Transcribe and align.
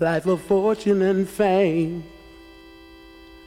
life 0.00 0.26
of 0.26 0.40
fortune 0.42 1.02
and 1.02 1.28
fame. 1.28 2.04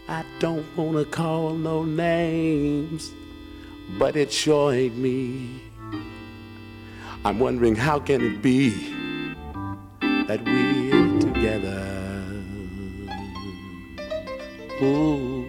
I 0.10 0.26
don't 0.40 0.66
wanna 0.76 1.06
call 1.06 1.54
no 1.54 1.84
names, 1.84 3.12
but 3.98 4.18
it 4.18 4.32
sure 4.34 4.74
ain't 4.74 4.98
me. 4.98 5.62
I'm 7.24 7.40
wondering 7.40 7.76
how 7.76 8.00
can 8.00 8.22
it 8.22 8.42
be 8.42 8.70
that 10.02 10.44
we're 10.44 11.20
together? 11.22 11.88
Ooh. 14.82 15.48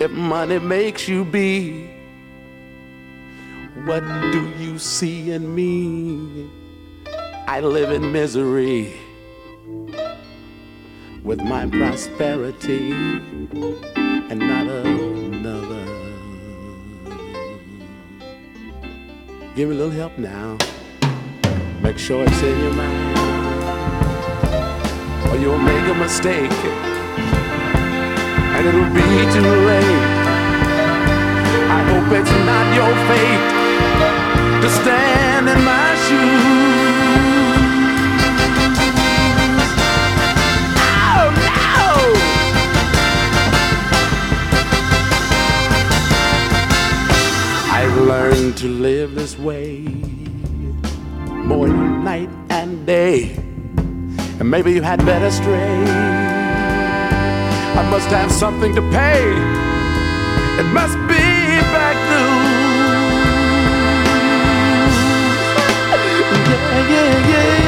If 0.00 0.10
money 0.10 0.58
makes 0.58 1.06
you 1.06 1.24
be, 1.24 1.88
what 3.84 4.02
do 4.32 4.48
you 4.58 4.78
see 4.78 5.30
in 5.30 5.54
me? 5.54 6.67
I 7.50 7.60
live 7.60 7.90
in 7.92 8.12
misery 8.12 8.92
with 11.24 11.40
my 11.40 11.66
prosperity 11.66 12.92
and 12.92 14.38
not 14.38 14.66
another. 14.66 15.84
Give 19.56 19.70
me 19.70 19.76
a 19.76 19.78
little 19.78 19.90
help 19.90 20.18
now. 20.18 20.58
Make 21.80 21.96
sure 21.98 22.22
it's 22.22 22.42
in 22.42 22.60
your 22.60 22.74
mind, 22.74 23.18
or 25.30 25.36
you'll 25.38 25.56
make 25.56 25.88
a 25.88 25.94
mistake, 25.94 26.52
and 28.52 28.66
it'll 28.68 28.92
be 28.92 29.08
too 29.32 29.52
late. 29.70 30.04
I 31.76 31.80
hope 31.88 32.12
it's 32.12 32.30
not 32.50 32.66
your 32.76 32.92
fate 33.08 33.46
to 34.62 34.68
stand 34.82 35.48
in 35.48 35.64
my 35.64 35.94
shoes. 36.06 36.77
I've 48.18 48.56
to 48.56 48.68
live 48.68 49.14
this 49.14 49.38
way 49.38 49.82
morning, 51.28 52.02
night 52.02 52.28
and 52.50 52.84
day, 52.84 53.36
and 54.40 54.50
maybe 54.50 54.72
you 54.72 54.82
had 54.82 54.98
better 55.06 55.30
stray. 55.30 55.84
I 57.80 57.88
must 57.88 58.08
have 58.08 58.32
something 58.32 58.74
to 58.74 58.82
pay. 58.90 59.22
It 60.58 60.66
must 60.74 60.98
be 61.06 61.24
back. 61.72 61.96
Yeah, 66.48 66.88
yeah, 66.88 67.28
yeah, 67.28 67.62
yeah. 67.62 67.67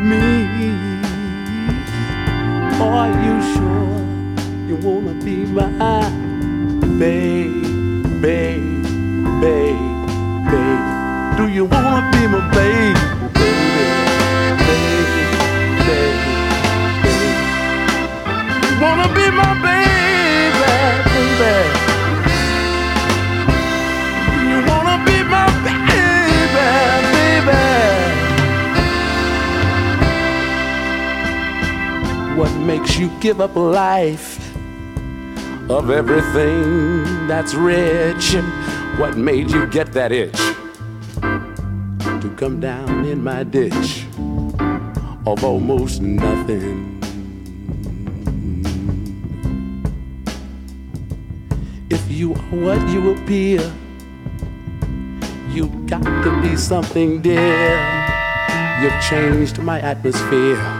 Me? 0.00 0.76
Are 2.80 3.10
you 3.24 3.34
sure 3.54 3.96
you 4.68 4.76
wanna 4.76 5.14
be 5.24 5.44
my 5.46 6.10
babe, 6.98 8.20
give 33.26 33.40
up 33.40 33.56
life 33.56 34.38
of 35.68 35.90
everything 35.90 37.26
that's 37.26 37.54
rich? 37.54 38.36
What 38.98 39.16
made 39.16 39.50
you 39.50 39.66
get 39.66 39.92
that 39.94 40.12
itch 40.12 40.38
to 42.22 42.34
come 42.36 42.60
down 42.60 43.04
in 43.04 43.24
my 43.24 43.42
ditch 43.42 44.06
of 45.26 45.42
almost 45.42 46.00
nothing? 46.00 47.02
If 51.90 52.08
you 52.08 52.32
are 52.32 52.54
what 52.62 52.88
you 52.90 53.10
appear, 53.10 53.60
you 55.50 55.66
got 55.88 56.04
to 56.04 56.30
be 56.42 56.54
something, 56.54 57.22
dear. 57.22 57.74
You've 58.80 59.02
changed 59.02 59.58
my 59.58 59.80
atmosphere. 59.80 60.75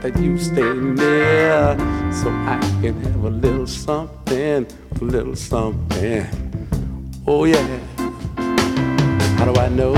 That 0.00 0.16
you 0.20 0.38
stay 0.38 0.74
near 0.74 1.76
so 2.12 2.30
I 2.30 2.58
can 2.80 3.00
have 3.02 3.24
a 3.24 3.30
little 3.30 3.66
something, 3.66 4.64
a 5.00 5.04
little 5.04 5.34
something. 5.34 6.24
Oh, 7.26 7.44
yeah. 7.44 7.66
How 9.36 9.44
do 9.52 9.58
I 9.58 9.68
know 9.68 9.94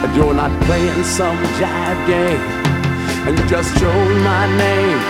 that 0.00 0.14
you're 0.14 0.34
not 0.34 0.52
playing 0.64 1.02
some 1.02 1.38
jive 1.58 2.06
game 2.06 2.40
and 3.26 3.38
you 3.38 3.46
just 3.48 3.74
chose 3.78 4.22
my 4.22 4.46
name 4.58 5.00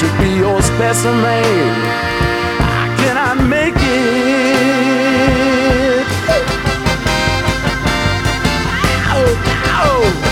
to 0.00 0.06
be 0.18 0.28
your 0.38 0.62
specimen? 0.62 1.74
How 2.64 2.96
can 2.96 3.16
I 3.18 3.34
make 3.34 3.76
it? 3.76 4.24
Ow, 9.10 9.24
ow. 9.66 10.23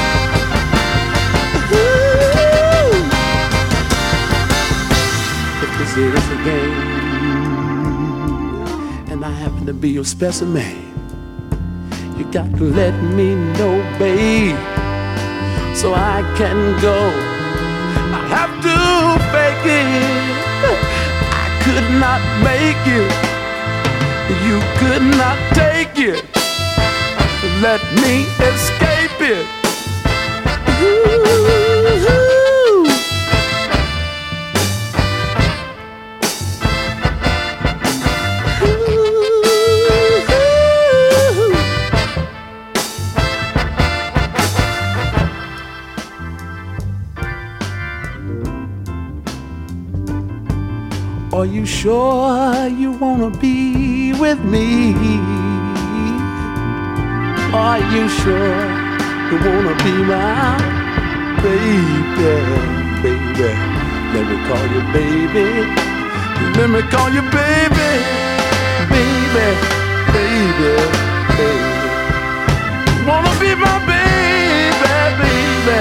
Is 5.94 5.98
a 5.98 6.36
game 6.42 6.72
and 9.12 9.22
I 9.22 9.30
happen 9.30 9.66
to 9.66 9.75
be 9.75 9.91
your 9.91 10.06
specimen, 10.06 10.75
you 12.16 12.25
got 12.32 12.50
to 12.56 12.64
let 12.64 12.94
me 13.14 13.34
know, 13.34 13.76
babe, 13.98 14.56
so 15.76 15.92
I 15.92 16.22
can 16.38 16.81
go. 16.81 16.97
I 18.19 18.26
have 18.36 18.54
to 18.64 18.76
fake 19.32 19.66
it. 19.66 20.72
I 21.31 21.47
could 21.62 21.88
not 22.00 22.22
make 22.41 22.86
it. 22.88 23.12
You 24.47 24.62
could 24.81 25.04
not 25.20 25.36
take 25.52 25.98
it. 25.98 26.25
Let 27.60 27.82
me 28.00 28.25
escape 28.41 29.20
it. 29.20 29.47
Ooh. 30.82 31.31
Are 51.42 51.46
you 51.58 51.66
sure 51.66 52.68
you 52.68 52.92
wanna 52.92 53.28
be 53.28 54.12
with 54.12 54.44
me? 54.44 54.94
Are 57.52 57.80
you 57.94 58.08
sure 58.20 58.62
you 59.28 59.36
wanna 59.46 59.74
be 59.82 59.94
my 60.06 60.54
baby, 61.42 62.34
baby? 63.02 63.50
Let 64.14 64.24
me 64.30 64.36
call 64.46 64.66
you 64.74 64.82
baby. 64.94 65.48
Let 66.58 66.68
me 66.70 66.80
call 66.92 67.10
you 67.10 67.22
baby, 67.34 67.90
baby, 68.94 69.48
baby, 70.14 70.72
baby. 71.38 71.72
Wanna 73.08 73.34
be 73.42 73.50
my 73.64 73.76
baby, 73.90 74.94
baby? 75.18 75.80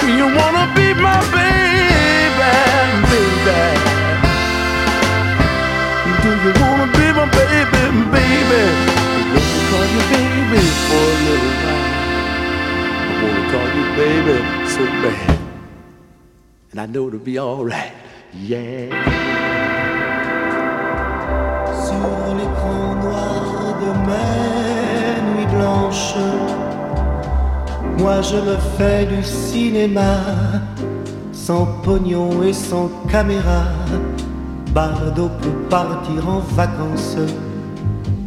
Do 0.00 0.06
you 0.20 0.26
wanna 0.38 0.64
be 0.76 0.86
my 1.06 1.20
baby, 1.36 2.03
Do 6.24 6.30
you 6.30 6.52
wanna 6.58 6.88
be 6.96 7.06
my 7.12 7.26
baby, 7.36 7.84
baby? 8.16 8.62
Let 9.34 9.44
me 9.52 9.60
call 9.68 9.86
you 9.92 10.02
baby 10.14 10.62
for 10.86 11.04
a 11.12 11.18
little 11.26 11.54
while. 11.62 11.84
I 13.08 13.12
wanna 13.20 13.44
call 13.52 13.68
you 13.76 13.84
baby 14.00 14.36
so 14.74 14.82
bad, 15.02 15.38
and 16.70 16.80
I 16.80 16.86
know 16.86 17.08
it'll 17.08 17.18
be 17.18 17.38
alright. 17.38 17.92
Yeah. 18.32 18.88
Sur 21.84 22.34
l'écran 22.38 22.94
noir 23.02 23.42
de 23.82 23.90
ma 24.08 24.26
nuit 25.28 25.48
blanche, 25.54 26.14
moi 27.98 28.22
je 28.22 28.36
me 28.36 28.56
fais 28.78 29.04
du 29.04 29.22
cinéma, 29.22 30.14
sans 31.32 31.66
pognon 31.84 32.42
et 32.42 32.54
sans 32.54 32.88
caméra 33.10 33.64
Bardo 34.74 35.30
peut 35.40 35.68
partir 35.70 36.28
en 36.28 36.40
vacances, 36.40 37.16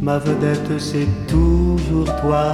ma 0.00 0.16
vedette 0.18 0.80
c'est 0.80 1.08
toujours 1.26 2.06
toi. 2.22 2.44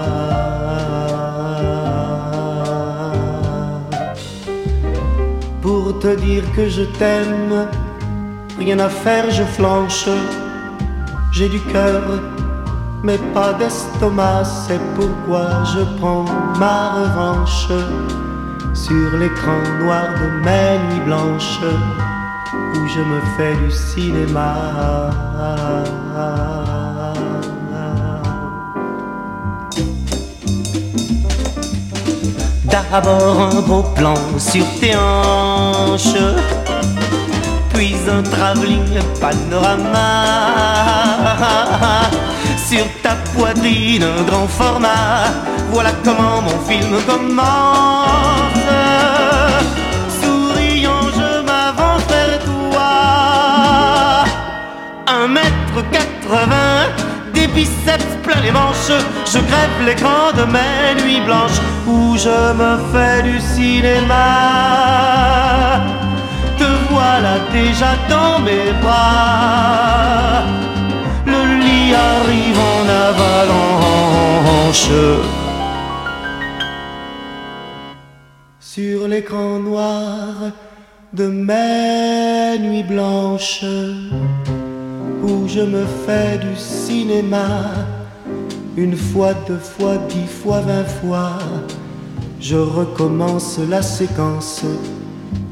Pour 5.62 5.96
te 6.00 6.16
dire 6.16 6.42
que 6.56 6.68
je 6.68 6.82
t'aime, 6.98 7.68
rien 8.58 8.80
à 8.80 8.88
faire, 8.88 9.30
je 9.30 9.44
flanche. 9.44 10.08
J'ai 11.30 11.48
du 11.48 11.60
cœur, 11.60 12.02
mais 13.04 13.18
pas 13.32 13.52
d'estomac, 13.52 14.42
c'est 14.44 14.80
pourquoi 14.96 15.62
je 15.72 15.82
prends 16.00 16.24
ma 16.58 16.94
revanche 16.94 17.68
sur 18.74 19.16
l'écran 19.20 19.60
noir 19.80 20.06
de 20.20 20.26
mes 20.44 20.78
nuits 20.88 21.04
blanches 21.06 21.60
où 21.62 22.03
je 22.94 23.00
me 23.00 23.20
fais 23.36 23.54
du 23.56 23.70
cinéma. 23.70 24.54
D'abord 32.70 33.40
un 33.40 33.60
beau 33.62 33.82
plan 33.96 34.14
sur 34.38 34.64
tes 34.80 34.94
hanches, 34.94 36.22
puis 37.72 37.96
un 38.08 38.22
travelling 38.22 39.00
panorama. 39.20 40.08
Sur 42.68 42.86
ta 43.02 43.16
poitrine, 43.34 44.04
un 44.04 44.22
grand 44.22 44.46
format, 44.46 45.32
voilà 45.70 45.90
comment 46.04 46.42
mon 46.42 46.58
film 46.68 46.92
commence. 47.06 48.83
1 55.06 55.28
mètre 55.28 55.90
80, 55.92 56.46
des 57.34 57.46
biceps 57.48 58.16
plein 58.22 58.40
les 58.40 58.50
manches, 58.50 58.90
je 59.26 59.38
crève 59.38 59.86
l'écran 59.86 60.32
de 60.34 60.44
mes 60.44 60.94
nuits 61.02 61.20
blanches 61.20 61.60
où 61.86 62.16
je 62.16 62.52
me 62.54 62.78
fais 62.92 63.22
du 63.22 63.38
cinéma. 63.38 64.24
Te 66.58 66.64
voilà 66.90 67.38
déjà 67.52 67.92
dans 68.08 68.38
mes 68.40 68.72
bras, 68.80 70.42
le 71.26 71.58
lit 71.60 71.94
arrive 71.94 72.58
en 72.58 72.88
avalanche. 73.08 74.90
Sur 78.58 79.06
l'écran 79.06 79.58
noir 79.58 80.50
de 81.12 81.26
mes 81.28 82.58
nuits 82.58 82.82
blanches 82.82 83.64
où 85.24 85.48
je 85.48 85.60
me 85.60 85.84
fais 86.04 86.38
du 86.38 86.54
cinéma. 86.56 87.48
Une 88.76 88.96
fois, 88.96 89.32
deux 89.46 89.58
fois, 89.58 89.96
dix 90.08 90.26
fois, 90.26 90.60
vingt 90.60 90.90
fois, 91.00 91.38
je 92.40 92.56
recommence 92.56 93.58
la 93.58 93.82
séquence 93.82 94.62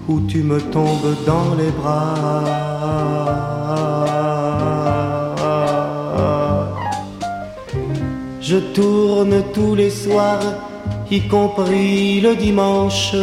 où 0.09 0.21
tu 0.29 0.43
me 0.43 0.61
tombes 0.61 1.15
dans 1.25 1.55
les 1.59 1.71
bras. 1.71 2.45
Je 8.41 8.59
tourne 8.75 9.43
tous 9.55 9.75
les 9.75 9.91
soirs, 9.91 10.41
y 11.11 11.21
compris 11.29 12.21
le 12.21 12.35
dimanche. 12.35 13.15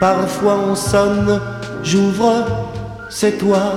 Parfois 0.00 0.58
on 0.70 0.74
sonne, 0.74 1.40
j'ouvre, 1.82 2.46
c'est 3.10 3.36
toi. 3.38 3.72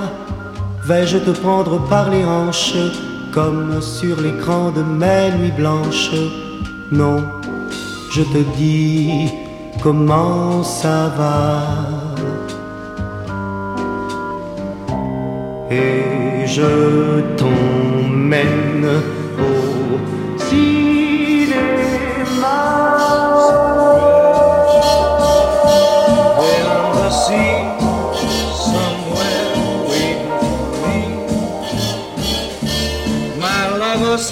Vais-je 0.82 1.18
te 1.18 1.30
prendre 1.30 1.78
par 1.88 2.10
les 2.10 2.24
hanches 2.24 2.74
comme 3.32 3.80
sur 3.80 4.20
l'écran 4.20 4.70
de 4.70 4.82
mes 4.82 5.30
nuits 5.38 5.52
blanches? 5.56 6.10
Non, 6.90 7.18
je 8.12 8.22
te 8.22 8.38
dis 8.56 9.28
comment 9.82 10.62
ça 10.62 11.12
va. 11.16 11.62
Et 15.70 16.46
je 16.46 17.20
t'emmène 17.36 18.88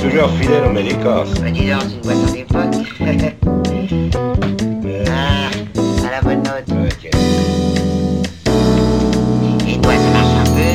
Toujours 0.00 0.30
fidèle 0.40 0.64
aux 0.64 0.72
Mélécorses. 0.72 1.34
Bah 1.34 1.48
c'est 1.52 2.40
une 2.40 2.46
boîte 2.46 2.74
en 2.74 2.82
ah, 5.06 5.50
à 6.06 6.10
la 6.10 6.22
bonne 6.22 6.42
note. 6.42 6.68
Ok. 6.68 7.10
Et 9.68 9.78
toi, 9.80 9.92
ça 9.92 10.10
marche 10.10 10.36
un 10.38 10.44
peu? 10.54 10.70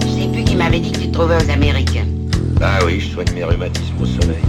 Je 0.00 0.22
sais 0.22 0.28
plus 0.32 0.44
qui 0.44 0.56
m'avait 0.56 0.80
dit 0.80 0.92
que 0.92 0.98
tu 0.98 1.08
te 1.08 1.12
trouvais 1.12 1.36
aux 1.36 1.50
Américains. 1.50 2.06
Bah 2.58 2.78
oui, 2.86 3.00
je 3.00 3.08
soigne 3.12 3.32
mes 3.34 3.44
rhumatismes 3.44 4.00
au 4.00 4.06
soleil. 4.06 4.42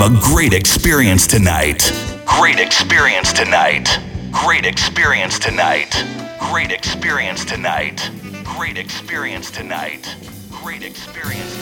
Have 0.00 0.16
a 0.16 0.20
great 0.32 0.54
experience 0.54 1.26
tonight. 1.26 1.92
Great 2.24 2.58
experience 2.58 3.34
tonight. 3.34 3.98
Great 4.32 4.64
experience 4.64 5.38
tonight. 5.38 5.92
Great 6.38 6.72
experience 6.72 7.44
tonight. 7.44 8.10
Great 8.42 8.78
experience 8.78 9.50
tonight. 9.50 10.16
Great 10.50 10.82
experience 10.82 11.59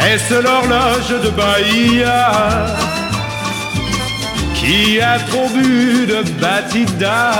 Est-ce 0.00 0.34
l'horloge 0.42 1.22
de 1.24 1.30
Bahia 1.30 2.66
qui 4.54 5.00
a 5.00 5.18
trop 5.18 5.48
bu 5.48 6.06
de 6.06 6.22
Batida 6.40 7.32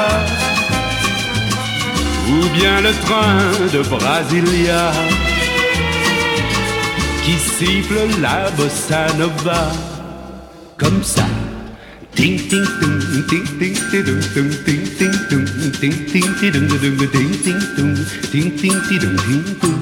ou 2.29 2.49
bien 2.59 2.81
le 2.81 2.93
train 3.05 3.69
de 3.73 3.83
Brasilia? 3.89 4.93
qui 7.29 7.39
siffle 7.39 8.21
la 8.23 8.51
bossa 8.57 9.07
nova 9.19 9.71
comme 10.79 11.03
ça. 11.03 11.27
Ting 12.15 12.39
ting, 12.49 12.65
tung, 12.81 12.99
ting 13.29 13.45
ting 13.61 13.75
ting 13.93 14.25
tung, 14.35 14.51
ting 14.65 14.85
ting, 14.99 15.15
tung, 15.29 15.47
ting 15.81 15.97
ting 16.11 16.29
ting 16.41 16.53
tung 16.53 16.69
ting 17.15 17.33
ting, 17.45 17.61
tung, 17.77 17.95
ting 18.33 18.51
ting 18.57 18.81
ting 18.89 19.01
tung 19.03 19.17
ting, 19.27 19.45
tung 19.61 19.78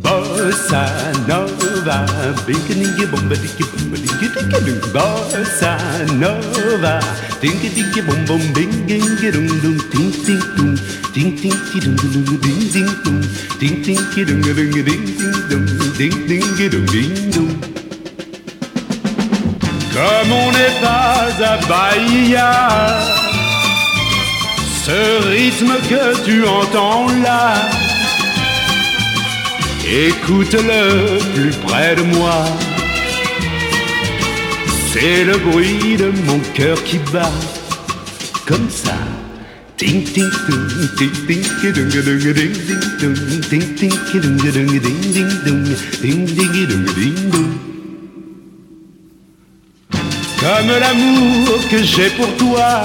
Bossa 0.00 0.86
Nova, 1.26 2.06
binky 2.46 3.04
bomba 3.10 3.34
dicky 3.34 3.64
bomba 3.64 3.96
dicky 3.96 4.28
doo. 4.30 4.78
Bossa 4.94 5.76
Nova, 6.14 7.00
dinky 7.40 7.68
dicky 7.74 8.00
bom 8.02 8.24
bom 8.26 8.40
bing 8.54 8.70
dinky 8.86 9.30
dum 9.32 9.48
dum 9.60 9.76
ting 9.90 10.12
ting 10.24 10.42
dum 10.56 10.76
ting 11.12 11.34
ting 11.36 11.58
ki 11.70 11.80
dum 11.80 11.96
dum 11.96 12.38
ding 12.42 12.62
ding 12.72 12.90
dum 13.04 13.18
ting 13.58 13.82
ting 13.82 13.98
ki 14.14 14.24
dum 14.24 14.40
dum 14.40 14.54
ding 14.54 14.86
ding 14.86 15.04
dum 15.50 15.66
ding 15.98 16.16
ding 16.28 16.70
dum 16.70 16.86
ding 16.94 17.30
dum. 17.34 17.48
Comme 19.92 20.32
on 20.32 20.52
n'est 20.52 20.78
pas 20.80 21.26
à 21.42 21.56
Bahia, 21.66 23.00
ce 24.84 25.28
rythme 25.28 25.74
que 25.90 26.24
tu 26.24 26.46
entends 26.46 27.08
là 27.24 27.87
Écoute-le 29.90 31.18
plus 31.34 31.56
près 31.66 31.96
de 31.96 32.02
moi. 32.02 32.44
C'est 34.92 35.24
le 35.24 35.38
bruit 35.38 35.96
de 35.96 36.12
mon 36.26 36.38
cœur 36.52 36.82
qui 36.84 36.98
bat 37.10 37.32
comme 38.46 38.68
ça. 38.68 38.98
Ting 39.78 40.04
ting 40.04 40.28
ting 40.98 41.12
ting 41.26 41.42
ki 41.60 41.72
dung 41.72 41.88
dung 41.88 42.18
ding 42.34 42.52
ding 42.66 42.82
dung 43.00 43.14
ting 43.48 43.64
ting 43.76 43.94
ding 44.12 44.36
ding 44.36 44.68
ding 44.72 46.26
ding 46.36 46.66
ding 46.66 47.30
dung. 47.30 47.52
Comme 50.40 50.70
l'amour 50.80 51.68
que 51.70 51.82
j'ai 51.82 52.10
pour 52.10 52.36
toi, 52.36 52.82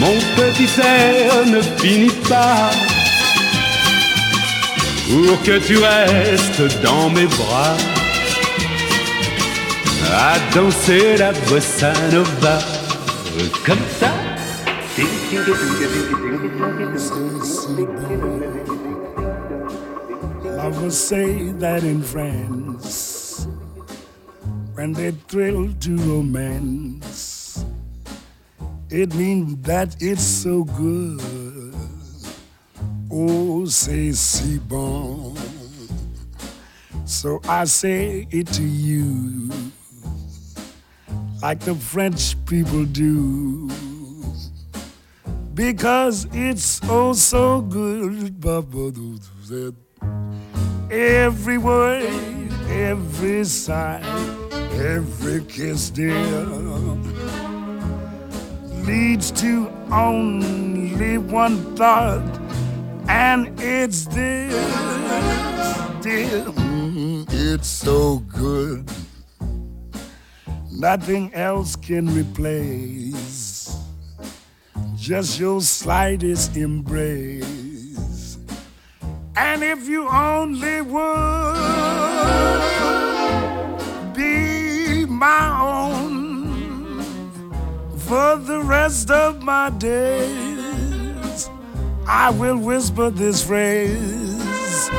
mon 0.00 0.16
petit 0.36 0.66
cerf 0.66 1.46
ne 1.46 1.60
finit 1.60 2.16
pas 2.28 2.70
pour 5.08 5.42
que 5.42 5.58
tu 5.58 5.78
restes 5.78 6.82
dans 6.82 7.10
mes 7.10 7.26
bras 7.26 7.76
à 10.12 10.38
danser 10.54 11.16
la 11.16 11.32
bossa 11.48 11.92
nova 12.12 12.58
comme 13.64 13.78
ça. 13.98 14.12
Lovers 20.44 20.96
say 20.96 21.50
that 21.58 21.82
in 21.82 22.02
France, 22.02 23.48
when 24.74 24.92
they 24.92 25.10
thrill 25.28 25.72
to 25.80 25.96
romance, 25.96 27.64
it 28.90 29.14
means 29.14 29.56
that 29.62 29.96
it's 30.00 30.22
so 30.22 30.64
good. 30.64 31.61
Oh, 33.14 33.66
c'est 33.66 34.14
si 34.14 34.58
bon. 34.58 35.34
So 37.04 37.42
I 37.46 37.64
say 37.66 38.26
it 38.30 38.46
to 38.54 38.62
you, 38.62 39.50
like 41.42 41.60
the 41.60 41.74
French 41.74 42.34
people 42.46 42.86
do, 42.86 43.68
because 45.52 46.26
it's 46.32 46.80
oh 46.88 47.12
so 47.12 47.60
good. 47.60 48.34
Every 50.90 51.58
word, 51.58 52.50
every 52.70 53.44
sigh, 53.44 54.00
every 54.72 55.44
kiss, 55.44 55.90
dear, 55.90 56.46
leads 58.86 59.30
to 59.32 59.70
only 59.90 61.18
one 61.18 61.76
thought 61.76 62.41
and 63.08 63.60
it's 63.60 64.06
this, 64.06 64.54
dear. 66.00 66.44
Mm, 66.44 67.26
it's 67.30 67.68
so 67.68 68.18
good. 68.18 68.90
Nothing 70.70 71.32
else 71.34 71.76
can 71.76 72.08
replace 72.14 73.76
just 75.02 75.38
your 75.40 75.60
slightest 75.60 76.56
embrace. 76.56 78.38
And 79.36 79.62
if 79.64 79.88
you 79.88 80.08
only 80.08 80.80
would 80.80 81.54
be 84.14 85.04
my 85.06 85.60
own 85.60 87.02
for 87.98 88.36
the 88.36 88.60
rest 88.62 89.10
of 89.10 89.42
my 89.42 89.70
days. 89.70 90.51
I 92.06 92.30
will 92.30 92.58
whisper 92.58 93.10
this 93.10 93.44
phrase. 93.44 94.90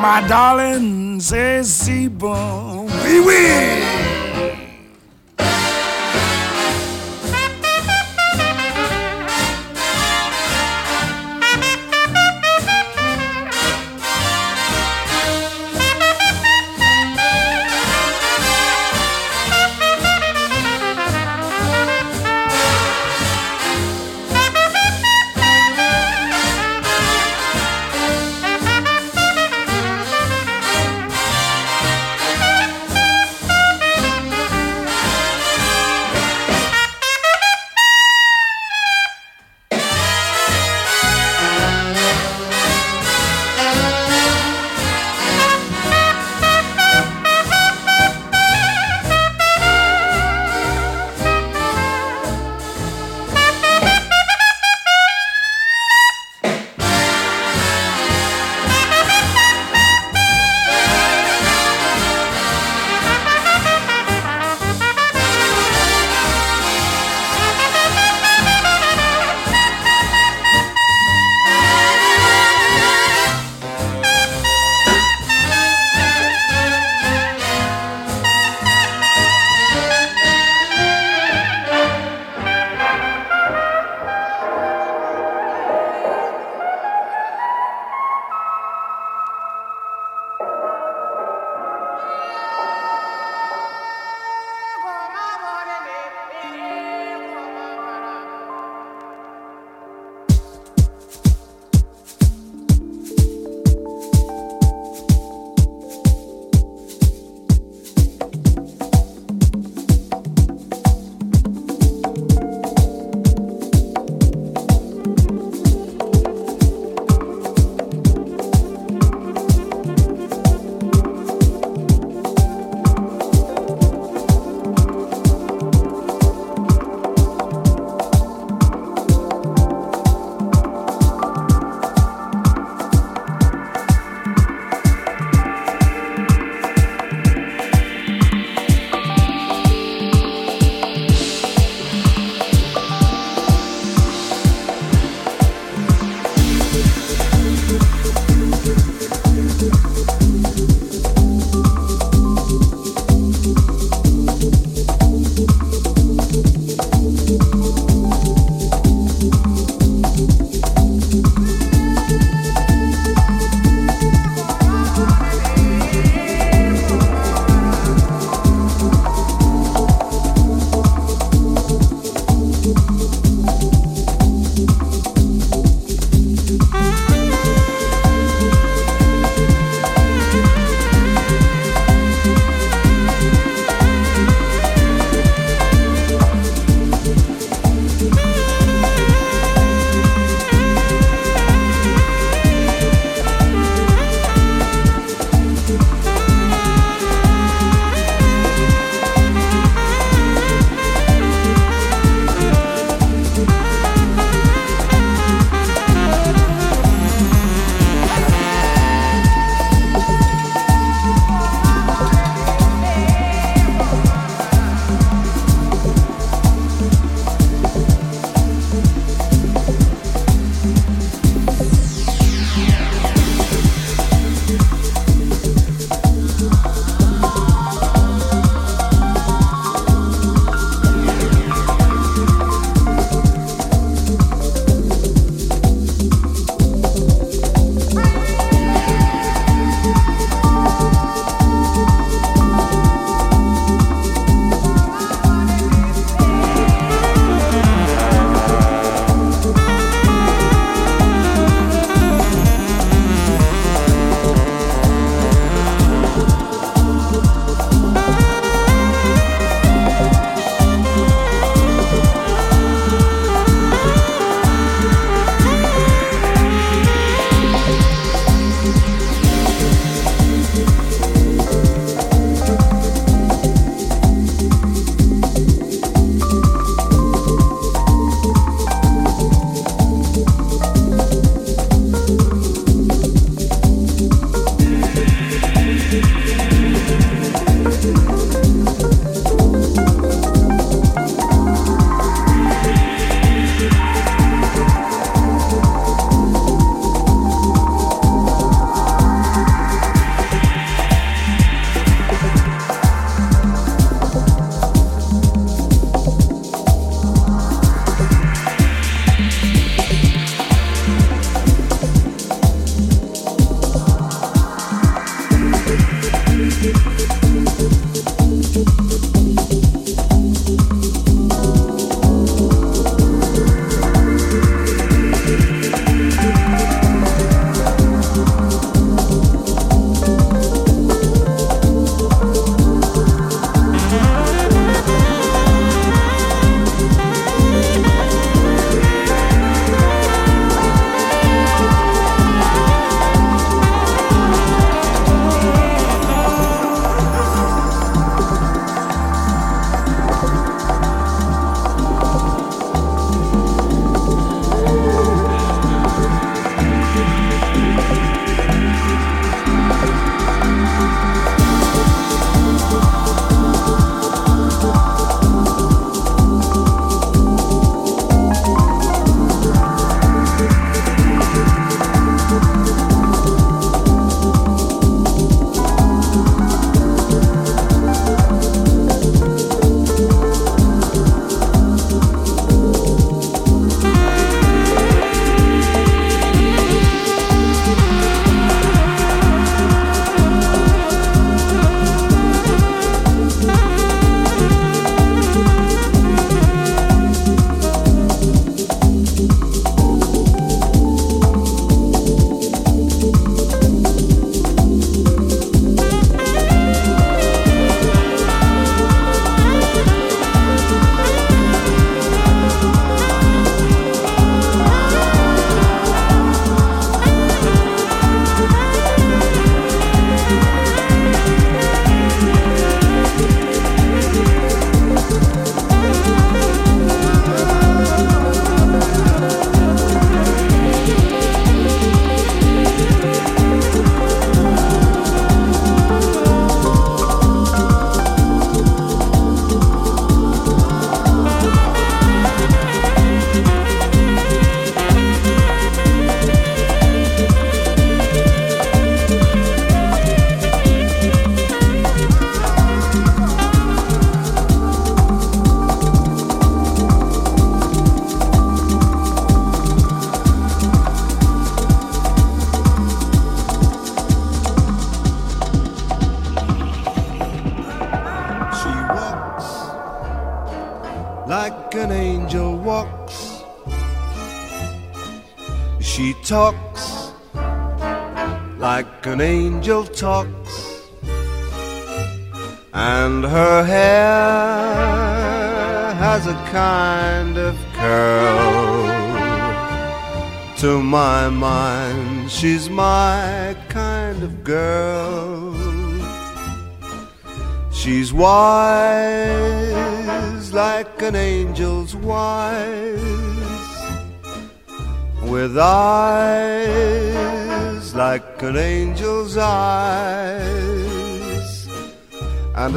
My 0.00 0.24
darling 0.28 1.20
says, 1.20 1.72
si 1.72 2.08
we 2.08 3.20
oui, 3.20 4.05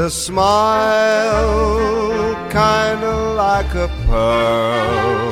a 0.10 0.12
smile 0.12 1.54
kinda 2.50 3.16
like 3.46 3.72
a 3.76 3.88
pearl. 4.08 5.32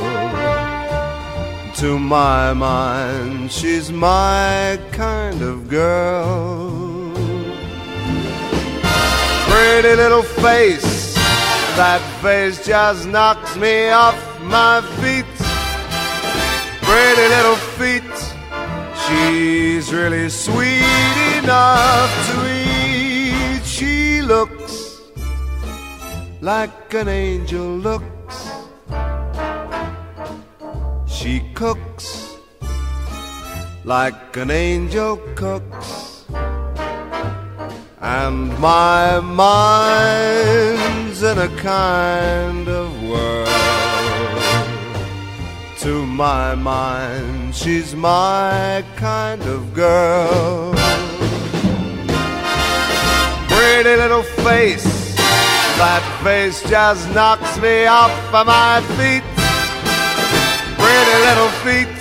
To 1.80 1.98
my 1.98 2.54
mind, 2.54 3.52
she's 3.52 3.92
my 3.92 4.80
kind 4.92 5.42
of 5.42 5.68
girl. 5.68 7.12
Pretty 9.50 9.94
little 10.04 10.28
face, 10.46 11.16
that 11.80 12.02
face 12.22 12.58
just 12.64 13.08
knocks 13.08 13.56
me 13.56 13.90
off 13.90 14.20
my 14.58 14.76
feet. 15.00 15.34
Pretty 16.90 17.28
little 17.36 17.60
feet, 17.80 18.16
she's 19.04 19.92
really 19.92 20.30
sweet 20.30 21.18
enough 21.42 22.27
like 26.48 26.94
an 26.94 27.10
angel 27.10 27.68
looks. 27.88 28.38
She 31.06 31.42
cooks 31.54 32.38
like 33.84 34.38
an 34.38 34.50
angel 34.50 35.18
cooks. 35.36 36.24
And 38.00 38.58
my 38.60 39.20
mind's 39.20 39.60
in 41.22 41.38
a 41.38 41.50
kind 41.58 42.66
of 42.70 42.88
whirl. 43.10 43.46
To 45.84 46.06
my 46.06 46.56
mind, 46.56 47.54
she's 47.54 47.94
my 47.94 48.86
kind 48.96 49.42
of 49.42 49.74
girl. 49.74 50.74
Pretty 53.50 53.96
little 54.02 54.24
face, 54.46 54.87
face 56.28 56.62
just 56.70 57.10
knocks 57.16 57.58
me 57.58 57.86
off 57.86 58.12
of 58.34 58.48
my 58.48 58.82
feet. 58.98 59.24
Pretty 60.84 61.18
little 61.28 61.54
feet, 61.64 62.00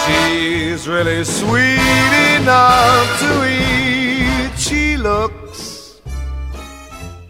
she's 0.00 0.88
really 0.88 1.22
sweet 1.22 2.12
enough 2.38 3.06
to 3.22 3.32
eat. 3.46 4.50
She 4.58 4.96
looks 4.96 6.00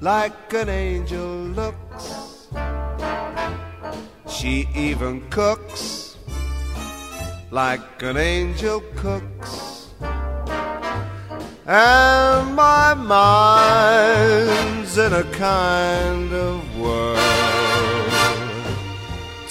like 0.01 0.55
an 0.55 0.71
angel 0.71 1.31
looks. 1.61 2.49
She 4.27 4.67
even 4.75 5.29
cooks 5.29 6.17
like 7.51 8.03
an 8.03 8.17
angel 8.17 8.81
cooks. 8.97 9.89
And 11.67 12.57
my 12.57 12.95
mind's 12.95 14.97
in 14.97 15.13
a 15.13 15.25
kind 15.41 16.33
of 16.35 16.79
world. 16.79 17.19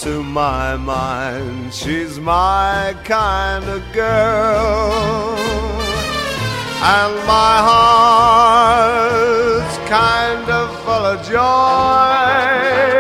To 0.02 0.22
my 0.22 0.78
mind, 0.78 1.74
she's 1.74 2.20
my 2.20 2.96
kind 3.04 3.66
of 3.66 3.82
girl. 3.92 5.36
And 6.96 7.16
my 7.26 7.58
heart's 7.70 9.78
kind 9.90 10.48
of 10.52 10.70
full 10.84 11.06
of 11.14 11.28
joy. 11.28 12.99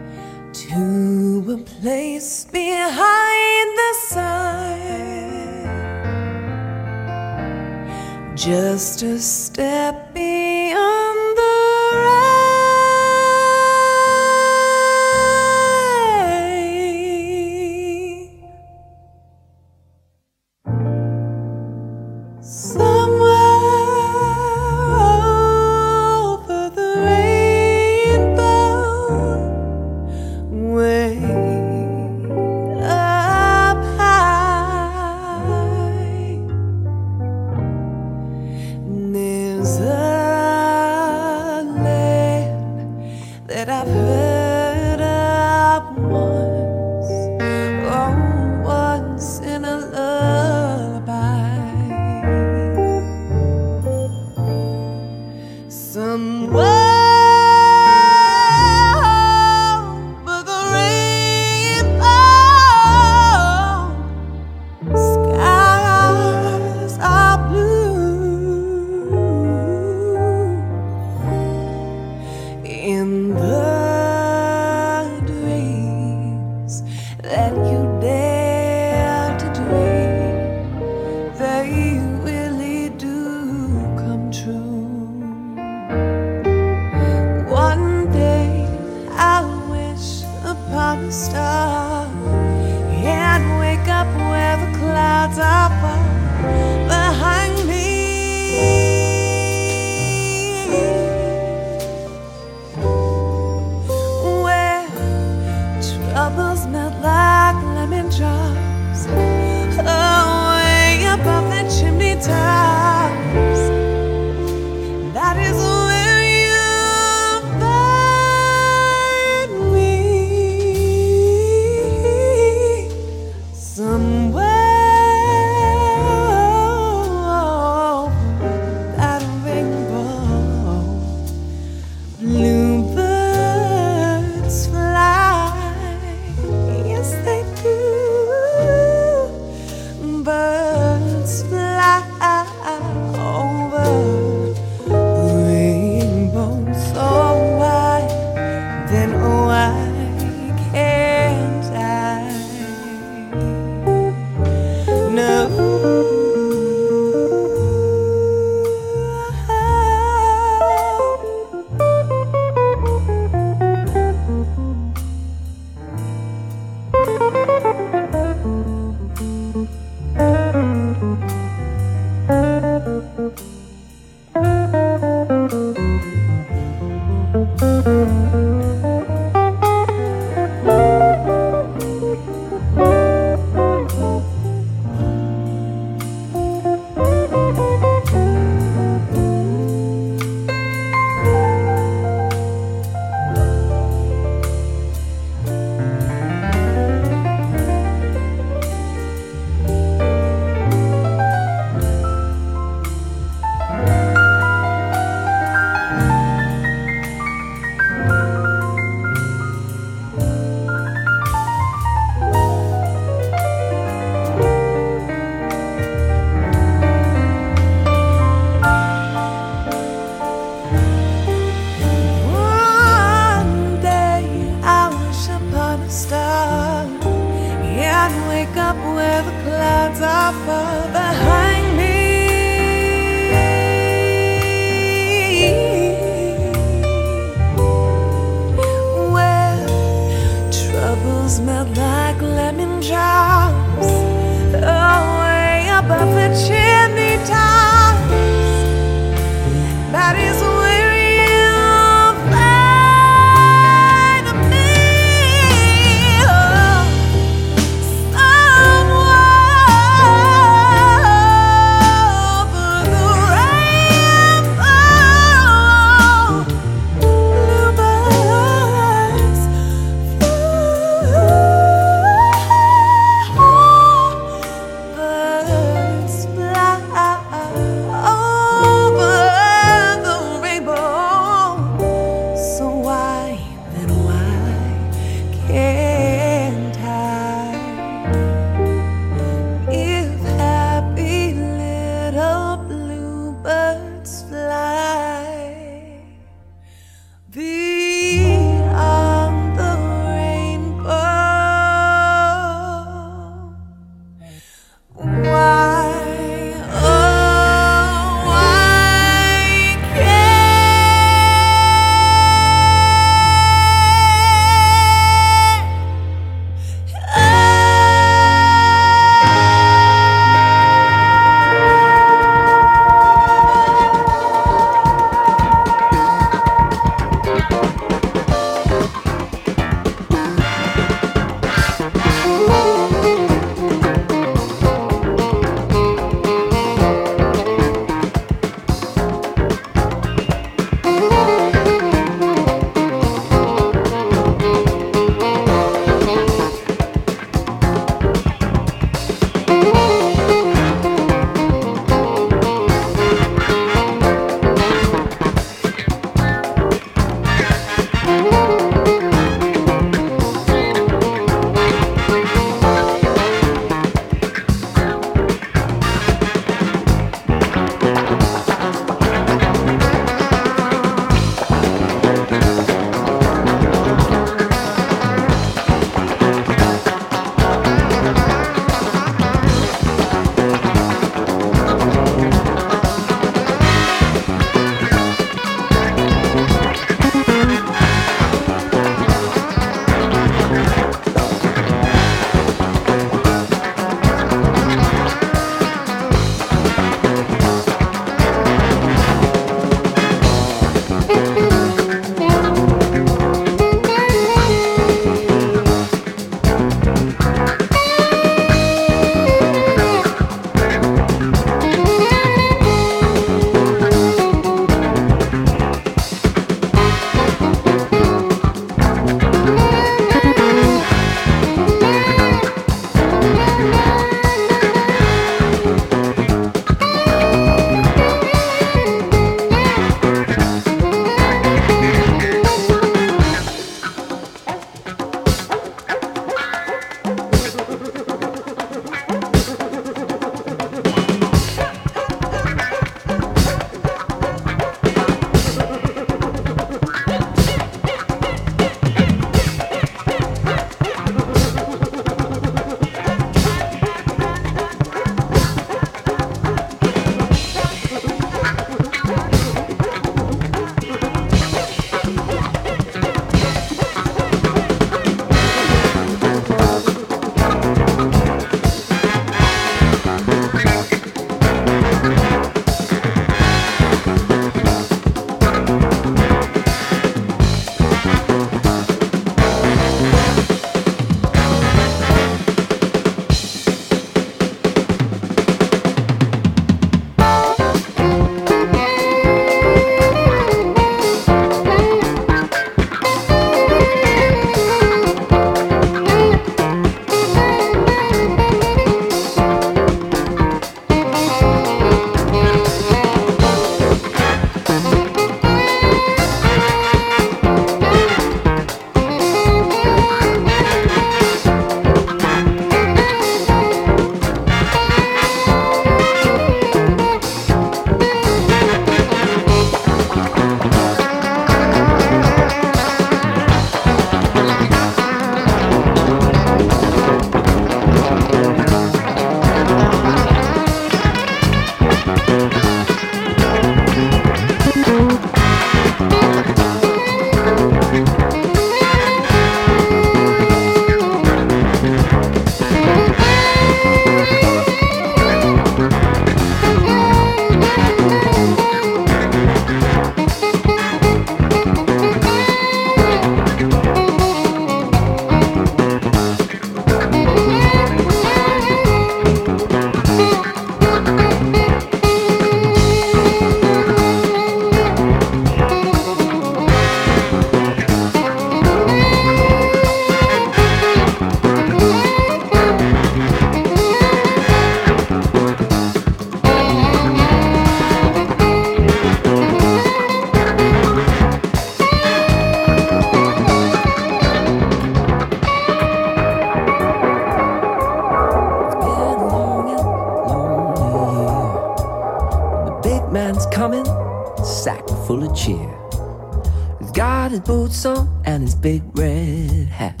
Boots 597.50 597.84
on 597.84 598.06
and 598.26 598.44
his 598.44 598.54
big 598.54 598.80
red 598.96 599.66
hat. 599.80 600.00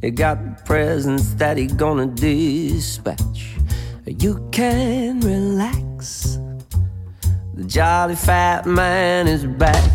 He 0.00 0.10
got 0.10 0.64
presents 0.64 1.34
that 1.34 1.56
he 1.56 1.68
gonna 1.68 2.06
dispatch. 2.06 3.54
You 4.04 4.32
can 4.50 5.20
relax. 5.20 6.38
The 7.54 7.64
jolly 7.76 8.16
fat 8.16 8.66
man 8.66 9.28
is 9.28 9.44
back. 9.46 9.92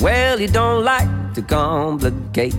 Well, 0.00 0.38
he 0.38 0.46
don't 0.46 0.84
like 0.84 1.34
to 1.34 1.42
complicate. 1.42 2.54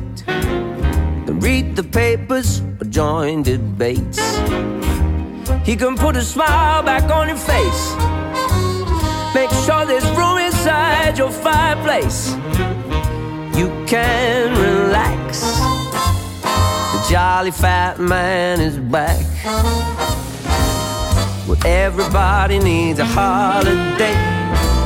Read 1.46 1.78
the 1.78 1.88
papers 2.02 2.62
or 2.82 2.88
join 2.90 3.44
debates. 3.44 4.20
He 5.64 5.78
can 5.78 5.96
put 5.96 6.18
a 6.18 6.24
smile 6.24 6.84
back 6.84 7.10
on 7.10 7.30
your 7.30 7.42
face. 7.54 7.84
Make 9.34 9.52
sure 9.66 9.86
there's 9.86 10.10
room 10.18 10.39
inside 10.60 11.18
your 11.18 11.32
fireplace. 11.32 12.36
You 13.57 13.70
can 13.88 14.51
relax. 14.60 15.41
The 16.41 17.07
jolly 17.10 17.51
fat 17.51 17.97
man 17.97 18.60
is 18.60 18.78
back. 18.78 19.26
Well, 21.47 21.57
everybody 21.66 22.60
needs 22.60 22.99
a 22.99 23.05
holiday. 23.05 24.18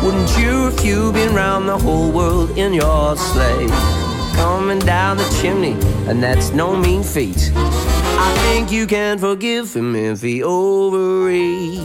Wouldn't 0.03 0.38
you 0.38 0.67
if 0.67 0.86
you've 0.86 1.15
been 1.15 1.34
round 1.34 1.67
the 1.67 1.80
whole 1.80 2.11
world 2.11 2.55
in 2.55 2.71
your 2.71 3.17
sleigh? 3.17 3.67
Coming 4.36 4.78
down 4.78 5.17
the 5.17 5.28
chimney, 5.41 5.76
and 6.07 6.21
that's 6.21 6.51
no 6.51 6.76
mean 6.76 7.01
feat. 7.01 7.51
I 7.55 8.36
think 8.43 8.71
you 8.71 8.86
can 8.86 9.17
forgive 9.17 9.76
him 9.76 9.95
if 9.95 10.21
he 10.21 10.41
overeats. 10.41 11.82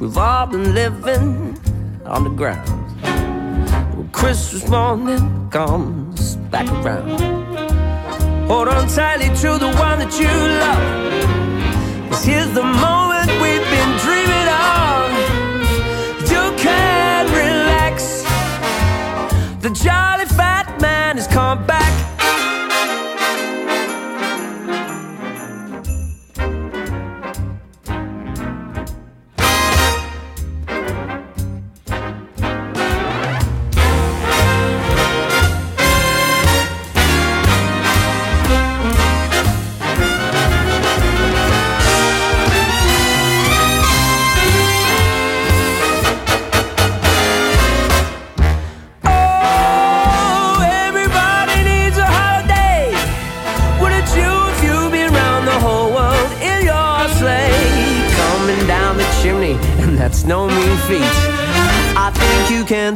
We've 0.00 0.18
all 0.18 0.46
been 0.46 0.74
living 0.74 1.56
on 2.04 2.24
the 2.24 2.30
ground. 2.30 2.87
Christmas 4.18 4.68
morning 4.68 5.48
comes 5.48 6.34
back 6.50 6.66
around, 6.84 7.20
hold 8.48 8.66
on 8.66 8.88
tightly 8.88 9.28
to 9.28 9.58
the 9.58 9.70
one 9.78 10.00
that 10.00 10.12
you 10.18 10.26
love. 10.64 12.10
Cause 12.10 12.24
here's 12.24 12.52
the 12.52 12.64
moment 12.64 13.30
we've 13.40 13.68
been 13.70 13.92
dreaming 14.02 14.48
of. 14.74 15.06
You 16.32 16.44
can 16.58 17.26
relax. 17.26 18.24
The 19.62 19.70
jolly 19.70 20.26
fat 20.26 20.80
man 20.80 21.16
has 21.16 21.28
come 21.28 21.64
back. 21.64 21.87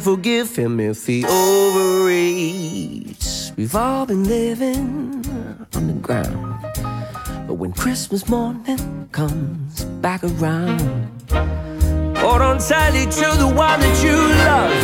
Forgive 0.02 0.56
him 0.56 0.80
if 0.80 1.06
he 1.06 1.22
overeats. 1.22 2.42
We've 3.56 3.76
all 3.76 4.04
been 4.04 4.24
living 4.24 5.24
on 5.76 5.86
the 5.86 5.92
ground. 5.92 6.60
But 7.46 7.54
when 7.54 7.72
Christmas 7.72 8.28
morning 8.28 9.08
comes 9.12 9.84
back 10.02 10.24
around, 10.24 10.80
hold 12.18 12.42
on 12.42 12.58
tightly 12.58 13.04
to 13.04 13.36
the 13.38 13.46
one 13.46 13.78
that 13.78 14.02
you 14.02 14.16
love. 14.42 14.74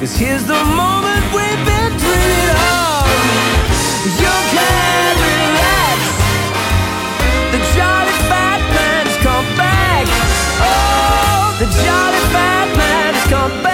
Cause 0.00 0.16
here's 0.16 0.44
the 0.46 0.64
moment 0.82 1.24
we've 1.30 1.64
been 1.70 1.92
dreaming 2.02 2.58
of. 2.74 3.06
You 4.18 4.34
can 4.50 5.14
relax. 5.30 5.98
The 7.54 7.60
jolly 7.76 8.18
fat 8.26 8.60
man's 8.74 9.16
come 9.22 9.46
back. 9.56 10.04
Oh, 10.58 11.54
the 11.60 11.66
jolly 11.86 12.22
fat 12.34 12.66
man 12.76 13.14
has 13.14 13.26
come 13.30 13.62
back. 13.62 13.73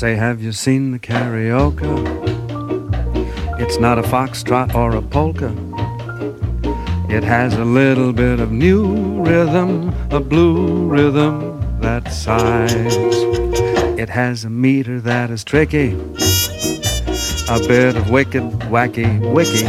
Say, 0.00 0.14
have 0.14 0.40
you 0.40 0.52
seen 0.52 0.92
the 0.92 0.98
Carioca? 0.98 1.92
It's 3.60 3.78
not 3.78 3.98
a 3.98 4.02
foxtrot 4.02 4.74
or 4.74 4.96
a 4.96 5.02
polka. 5.02 5.54
It 7.14 7.22
has 7.22 7.52
a 7.52 7.66
little 7.66 8.14
bit 8.14 8.40
of 8.40 8.50
new 8.50 9.22
rhythm, 9.22 9.92
a 10.10 10.18
blue 10.18 10.88
rhythm 10.88 11.60
that 11.82 12.10
sighs. 12.10 12.96
It 13.98 14.08
has 14.08 14.46
a 14.46 14.48
meter 14.48 15.02
that 15.02 15.30
is 15.30 15.44
tricky, 15.44 15.92
a 17.50 17.58
bit 17.68 17.94
of 17.94 18.08
wicked, 18.08 18.44
wacky, 18.72 19.20
wicky. 19.34 19.68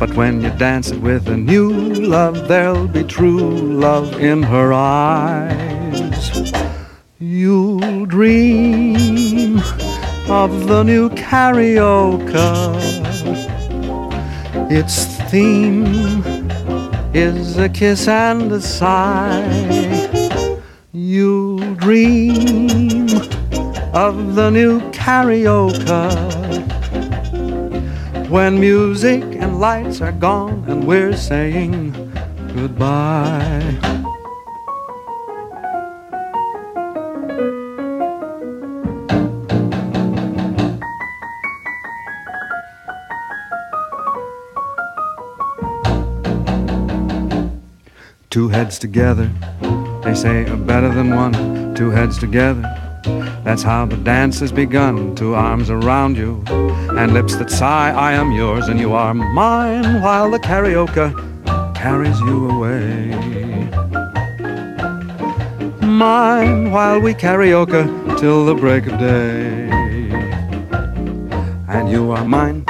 But 0.00 0.16
when 0.16 0.42
you 0.42 0.50
dance 0.58 0.90
it 0.90 1.00
with 1.00 1.28
a 1.28 1.36
new 1.36 1.70
love, 1.94 2.48
there'll 2.48 2.88
be 2.88 3.04
true 3.04 3.56
love 3.56 4.20
in 4.20 4.42
her 4.42 4.72
eyes. 4.72 5.65
Of 10.36 10.66
the 10.66 10.82
new 10.82 11.08
Carioca. 11.08 12.76
Its 14.70 15.06
theme 15.30 15.86
is 17.14 17.56
a 17.56 17.70
kiss 17.70 18.06
and 18.06 18.52
a 18.52 18.60
sigh. 18.60 19.48
You'll 20.92 21.74
dream 21.76 23.08
of 23.94 24.34
the 24.34 24.50
new 24.50 24.82
karaoke 24.90 25.88
when 28.28 28.60
music 28.60 29.22
and 29.22 29.58
lights 29.58 30.02
are 30.02 30.12
gone 30.12 30.64
and 30.68 30.86
we're 30.86 31.16
saying 31.16 31.92
goodbye. 32.54 34.05
Heads 48.56 48.78
together, 48.78 49.30
they 50.02 50.14
say 50.14 50.46
are 50.46 50.56
better 50.56 50.88
than 50.88 51.14
one. 51.14 51.74
Two 51.74 51.90
heads 51.90 52.18
together, 52.18 52.62
that's 53.44 53.62
how 53.62 53.84
the 53.84 53.98
dance 53.98 54.40
has 54.40 54.50
begun. 54.50 55.14
Two 55.14 55.34
arms 55.34 55.68
around 55.68 56.16
you, 56.16 56.42
and 56.96 57.12
lips 57.12 57.36
that 57.36 57.50
sigh, 57.50 57.90
I 57.90 58.12
am 58.12 58.32
yours 58.32 58.68
and 58.68 58.80
you 58.80 58.94
are 58.94 59.12
mine, 59.12 60.00
while 60.00 60.30
the 60.30 60.38
Carioca 60.38 61.12
carries 61.76 62.18
you 62.20 62.50
away. 62.50 63.10
Mine, 65.86 66.70
while 66.70 66.98
we 66.98 67.12
Carioca 67.12 67.84
till 68.18 68.46
the 68.46 68.54
break 68.54 68.86
of 68.86 68.98
day. 68.98 69.68
And 71.68 71.90
you 71.90 72.10
are 72.10 72.24
mine. 72.24 72.65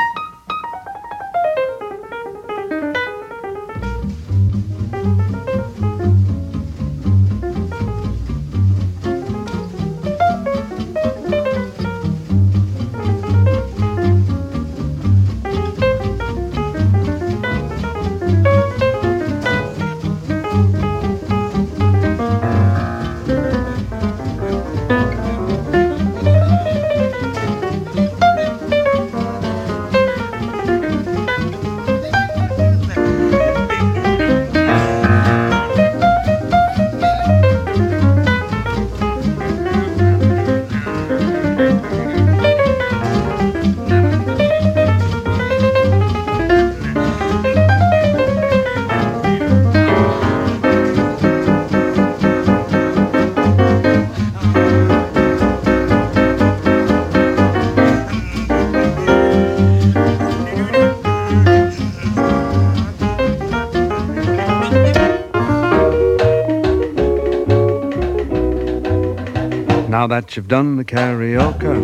Now 70.07 70.21
that 70.21 70.37
you've 70.37 70.47
done 70.47 70.77
the 70.77 70.85
Carioca, 70.85 71.75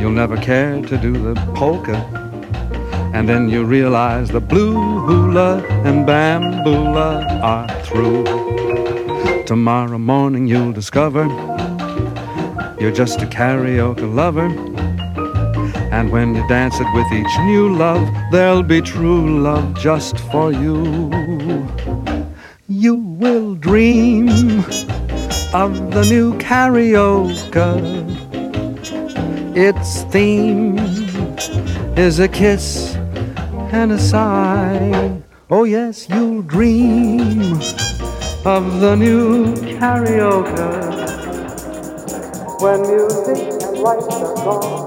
you'll 0.00 0.12
never 0.12 0.38
care 0.38 0.80
to 0.80 0.96
do 0.96 1.12
the 1.12 1.34
polka. 1.54 1.98
And 3.12 3.28
then 3.28 3.50
you 3.50 3.64
realize 3.64 4.30
the 4.30 4.40
blue 4.40 4.72
hula 5.00 5.62
and 5.84 6.08
bambula 6.08 7.42
are 7.42 7.68
through. 7.82 8.24
Tomorrow 9.44 9.98
morning 9.98 10.46
you'll 10.46 10.72
discover 10.72 11.26
you're 12.80 12.96
just 13.02 13.20
a 13.20 13.26
Carioca 13.26 14.10
lover. 14.14 14.48
And 15.92 16.10
when 16.10 16.34
you 16.34 16.48
dance 16.48 16.80
it 16.80 16.88
with 16.94 17.12
each 17.12 17.38
new 17.40 17.76
love, 17.76 18.08
there'll 18.32 18.62
be 18.62 18.80
true 18.80 19.42
love 19.42 19.74
just 19.74 20.18
for 20.32 20.50
you. 20.50 21.02
You 22.68 22.94
will 22.94 23.54
dream 23.56 24.09
of 25.52 25.90
the 25.90 26.04
new 26.04 26.32
Carioca. 26.38 27.74
Its 29.56 30.02
theme 30.04 30.78
is 31.98 32.20
a 32.20 32.28
kiss 32.28 32.94
and 33.72 33.90
a 33.90 33.98
sigh. 33.98 35.20
Oh, 35.50 35.64
yes, 35.64 36.08
you'll 36.08 36.42
dream 36.42 37.54
of 38.44 38.80
the 38.80 38.94
new 38.94 39.52
Carioca 39.78 41.00
when 42.60 42.82
music 42.82 43.62
and 43.62 43.78
lights 43.78 44.06
are 44.06 44.34
gone 44.36 44.79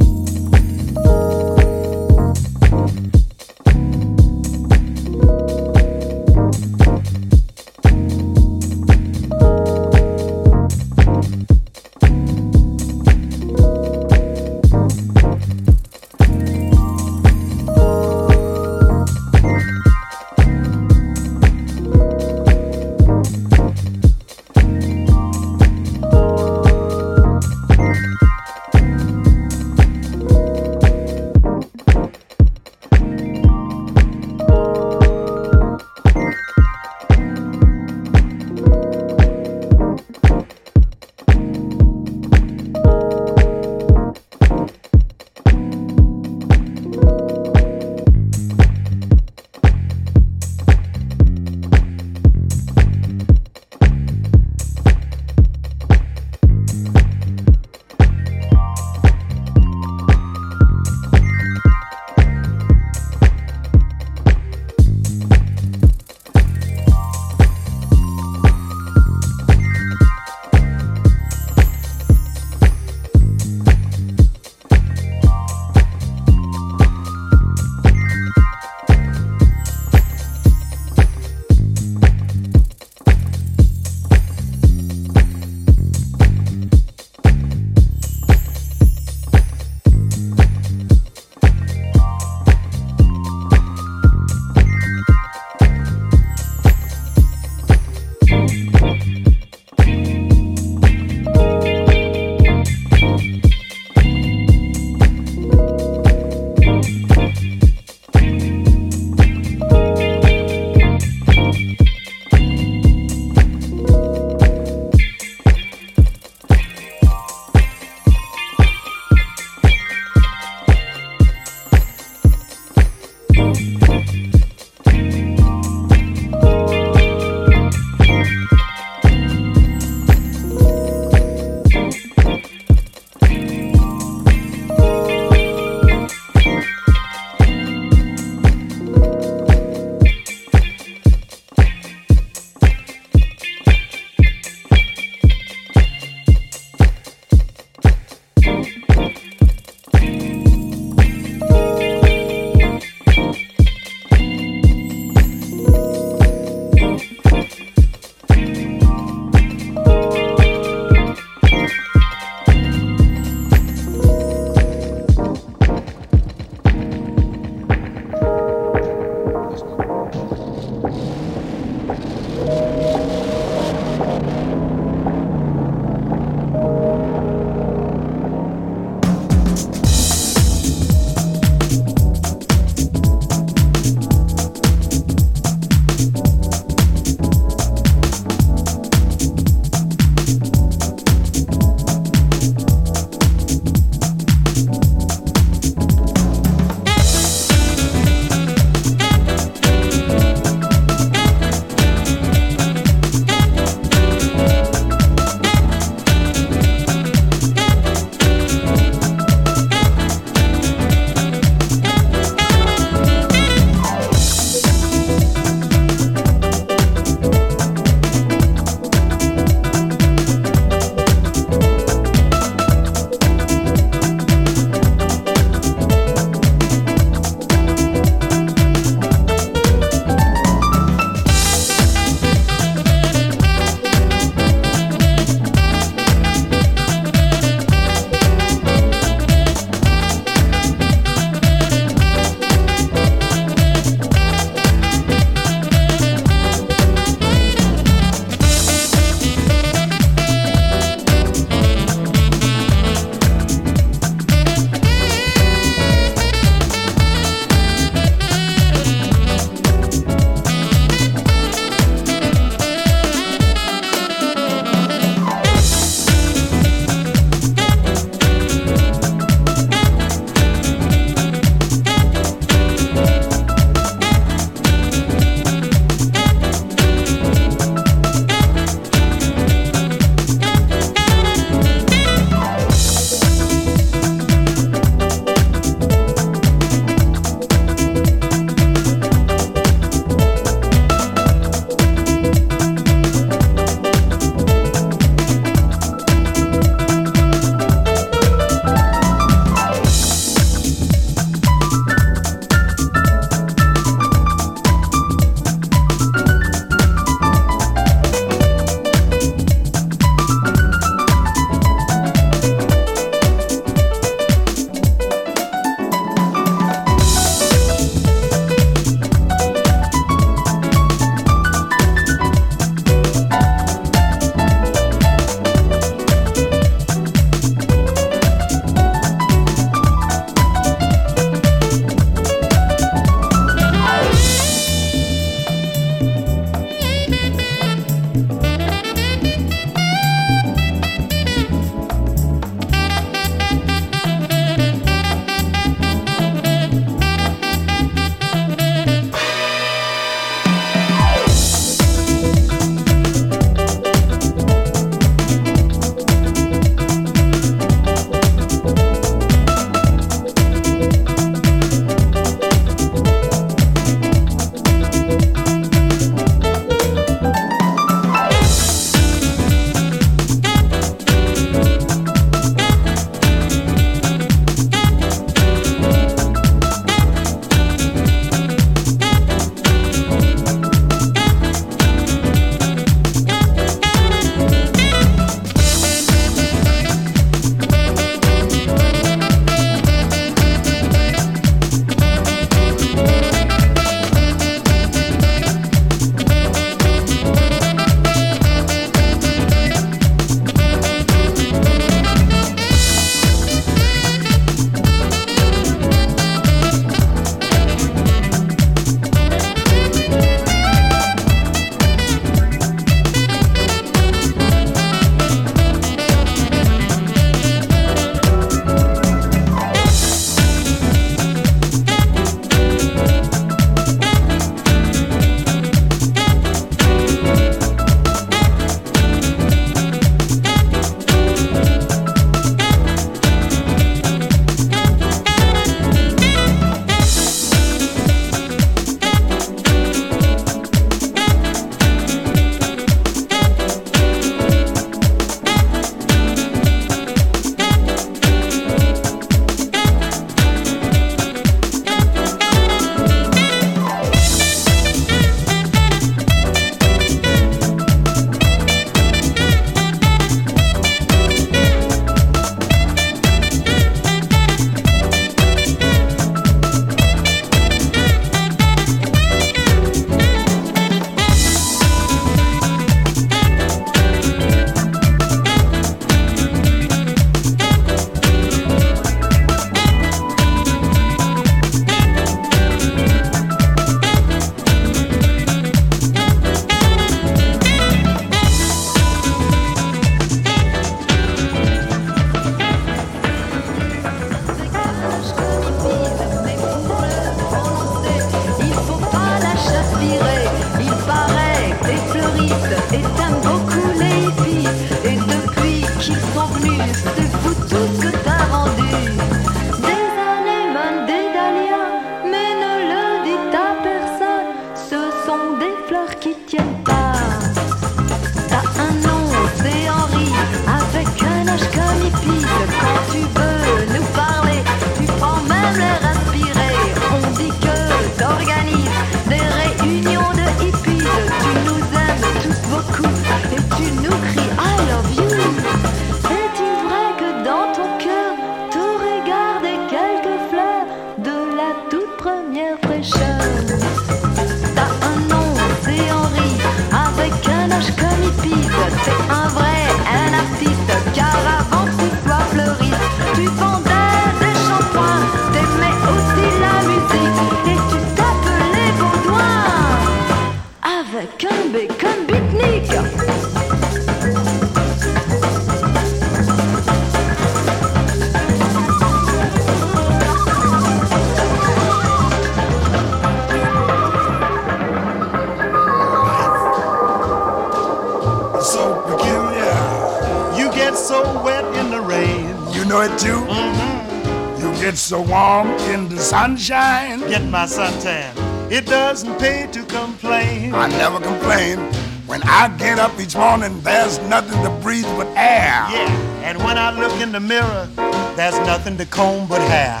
sunshine. 586.60 587.20
Get 587.28 587.44
my 587.44 587.64
suntan. 587.64 588.70
It 588.70 588.86
doesn't 588.86 589.38
pay 589.38 589.66
to 589.72 589.82
complain. 589.84 590.74
I 590.74 590.88
never 590.88 591.18
complain. 591.18 591.78
When 592.26 592.42
I 592.44 592.68
get 592.78 592.98
up 592.98 593.18
each 593.18 593.34
morning, 593.34 593.80
there's 593.80 594.18
nothing 594.28 594.62
to 594.62 594.70
breathe 594.82 595.06
but 595.16 595.26
air. 595.28 595.86
Yeah, 595.90 596.42
and 596.44 596.58
when 596.58 596.78
I 596.78 596.90
look 596.92 597.20
in 597.20 597.32
the 597.32 597.40
mirror, 597.40 597.88
there's 598.36 598.58
nothing 598.66 598.96
to 598.98 599.06
comb 599.06 599.48
but 599.48 599.60
hair. 599.62 600.00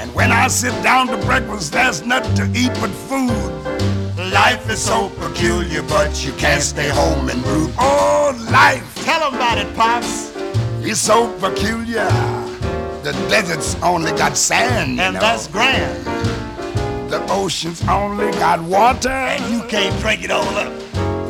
And 0.00 0.12
when 0.14 0.32
I 0.32 0.48
sit 0.48 0.72
down 0.82 1.06
to 1.08 1.16
breakfast, 1.18 1.72
there's 1.72 2.02
nothing 2.04 2.34
to 2.36 2.58
eat 2.58 2.72
but 2.80 2.90
food. 2.90 3.52
Life 4.32 4.68
is 4.70 4.80
so 4.84 5.10
peculiar, 5.10 5.82
but 5.82 6.24
you 6.24 6.32
can't 6.32 6.62
stay 6.62 6.88
home 6.88 7.28
and 7.28 7.42
brood. 7.44 7.72
Oh, 7.78 8.34
life! 8.50 8.82
Tell 9.04 9.22
'em 9.22 9.34
about 9.34 9.58
it, 9.58 9.74
Pops. 9.76 10.32
It's 10.82 11.00
so 11.00 11.28
peculiar. 11.38 12.08
The 13.08 13.14
deserts 13.30 13.74
only 13.82 14.10
got 14.10 14.36
sand. 14.36 15.00
And 15.00 15.14
know. 15.14 15.20
that's 15.20 15.46
grand. 15.46 16.04
The 17.10 17.24
oceans 17.30 17.82
only 17.88 18.30
got 18.32 18.60
water. 18.60 19.08
And 19.08 19.50
you 19.50 19.62
can't 19.62 19.98
break 20.02 20.24
it 20.24 20.30
all 20.30 20.44
up. 20.44 20.70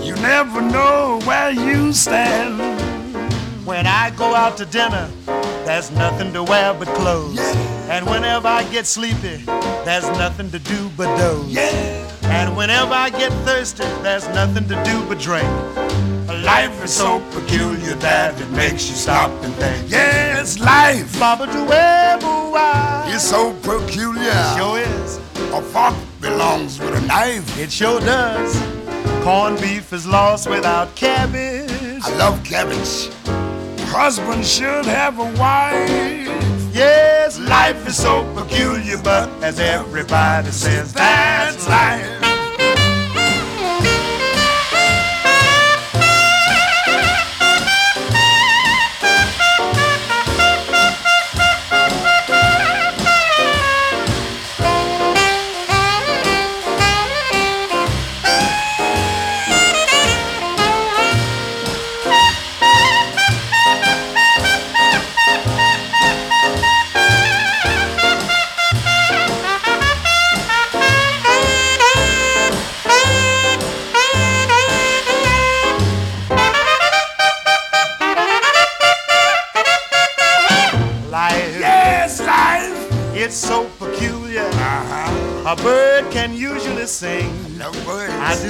You 0.04 0.16
never 0.16 0.60
know 0.60 1.20
where 1.22 1.52
you 1.52 1.92
stand. 1.92 2.58
When 3.64 3.86
I 3.86 4.10
go 4.16 4.34
out 4.34 4.56
to 4.56 4.66
dinner, 4.66 5.08
there's 5.66 5.92
nothing 5.92 6.32
to 6.32 6.42
wear 6.42 6.74
but 6.74 6.88
clothes. 6.96 7.38
And 7.88 8.06
whenever 8.06 8.48
I 8.48 8.64
get 8.72 8.84
sleepy, 8.84 9.36
there's 9.84 10.08
nothing 10.18 10.50
to 10.50 10.58
do 10.58 10.90
but 10.96 11.16
doze. 11.16 11.56
And 12.24 12.56
whenever 12.56 12.92
I 12.92 13.10
get 13.10 13.30
thirsty, 13.46 13.84
there's 14.02 14.26
nothing 14.30 14.66
to 14.66 14.82
do 14.82 15.06
but 15.06 15.20
drink. 15.20 15.46
Life 16.44 16.82
is 16.82 16.92
so 16.92 17.20
peculiar 17.30 17.94
that 18.00 18.40
it 18.40 18.50
makes 18.50 18.90
you 18.90 18.96
stop 18.96 19.30
and 19.44 19.54
think. 19.54 20.27
Yes, 20.48 20.58
life. 20.60 21.14
It's 23.14 23.28
so 23.28 23.52
peculiar. 23.60 24.30
It 24.30 24.56
Sure 24.56 24.78
is. 24.78 25.18
A 25.52 25.60
fork 25.60 25.94
belongs 26.22 26.78
with 26.78 26.94
a 26.94 27.06
knife. 27.06 27.58
It 27.58 27.70
sure 27.70 28.00
does. 28.00 28.56
Corned 29.22 29.60
beef 29.60 29.92
is 29.92 30.06
lost 30.06 30.48
without 30.48 30.94
cabbage. 30.94 31.70
I 32.02 32.16
love 32.16 32.42
cabbage. 32.44 33.10
Husband 33.90 34.42
should 34.42 34.86
have 34.86 35.18
a 35.18 35.26
wife. 35.38 36.74
Yes, 36.74 37.38
life 37.38 37.86
is 37.86 37.98
so 37.98 38.24
peculiar, 38.34 38.96
but 39.02 39.28
as 39.42 39.60
everybody 39.60 40.50
says, 40.50 40.94
that's. 40.94 41.68
Life. 41.68 42.17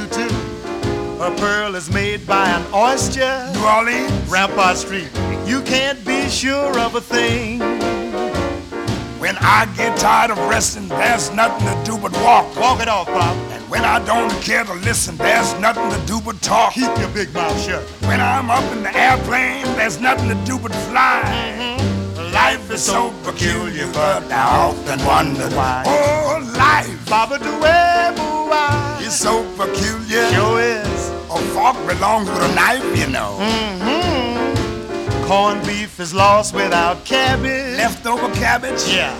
Too. 0.06 0.34
A 1.20 1.34
pearl 1.36 1.74
is 1.74 1.90
made 1.90 2.26
by 2.26 2.48
an 2.48 2.64
oyster. 2.72 3.50
New 3.52 3.64
Orleans. 3.64 4.30
Rampart 4.30 4.76
Street. 4.76 5.10
You 5.44 5.62
can't 5.62 6.04
be 6.04 6.28
sure 6.28 6.78
of 6.78 6.94
a 6.94 7.00
thing. 7.00 7.58
When 9.18 9.36
I 9.40 9.66
get 9.76 9.98
tired 9.98 10.30
of 10.30 10.38
resting, 10.48 10.88
there's 10.88 11.32
nothing 11.32 11.66
to 11.66 11.90
do 11.90 11.98
but 11.98 12.12
walk. 12.22 12.54
Walk 12.56 12.80
it 12.80 12.88
off, 12.88 13.08
Pop. 13.08 13.36
And 13.50 13.68
when 13.68 13.84
I 13.84 13.98
don't 14.04 14.30
care 14.42 14.64
to 14.64 14.74
listen, 14.74 15.16
there's 15.16 15.58
nothing 15.58 15.90
to 15.90 16.06
do 16.06 16.20
but 16.20 16.40
talk. 16.40 16.74
Keep 16.74 16.96
your 16.98 17.10
big 17.10 17.34
mouth 17.34 17.60
shut. 17.60 17.82
When 18.06 18.20
I'm 18.20 18.50
up 18.50 18.64
in 18.72 18.82
the 18.84 18.96
airplane, 18.96 19.64
there's 19.76 20.00
nothing 20.00 20.28
to 20.28 20.44
do 20.44 20.58
but 20.58 20.72
fly. 20.88 21.22
Mm-hmm. 21.24 22.32
Life 22.32 22.70
is 22.70 22.82
so 22.84 23.12
peculiar, 23.24 23.90
but 23.92 24.22
I 24.30 24.68
often 24.68 25.04
wonder 25.04 25.48
Why? 25.56 25.82
Oh, 25.86 26.54
life 26.56 27.08
Baba 27.08 27.38
Duebu, 27.38 28.87
is 29.08 29.18
so 29.18 29.42
peculiar. 29.56 30.28
Sure 30.32 30.60
is. 30.60 31.08
A 31.30 31.38
fork 31.54 31.76
belongs 31.86 32.28
with 32.28 32.50
a 32.50 32.54
knife, 32.54 32.84
you 32.96 33.08
know. 33.08 33.38
Mm-hmm. 33.40 35.24
Corned 35.26 35.66
beef 35.66 35.98
is 35.98 36.12
lost 36.12 36.54
without 36.54 37.04
cabbage. 37.06 37.76
Leftover 37.76 38.28
cabbage. 38.34 38.82
Yeah. 38.86 39.16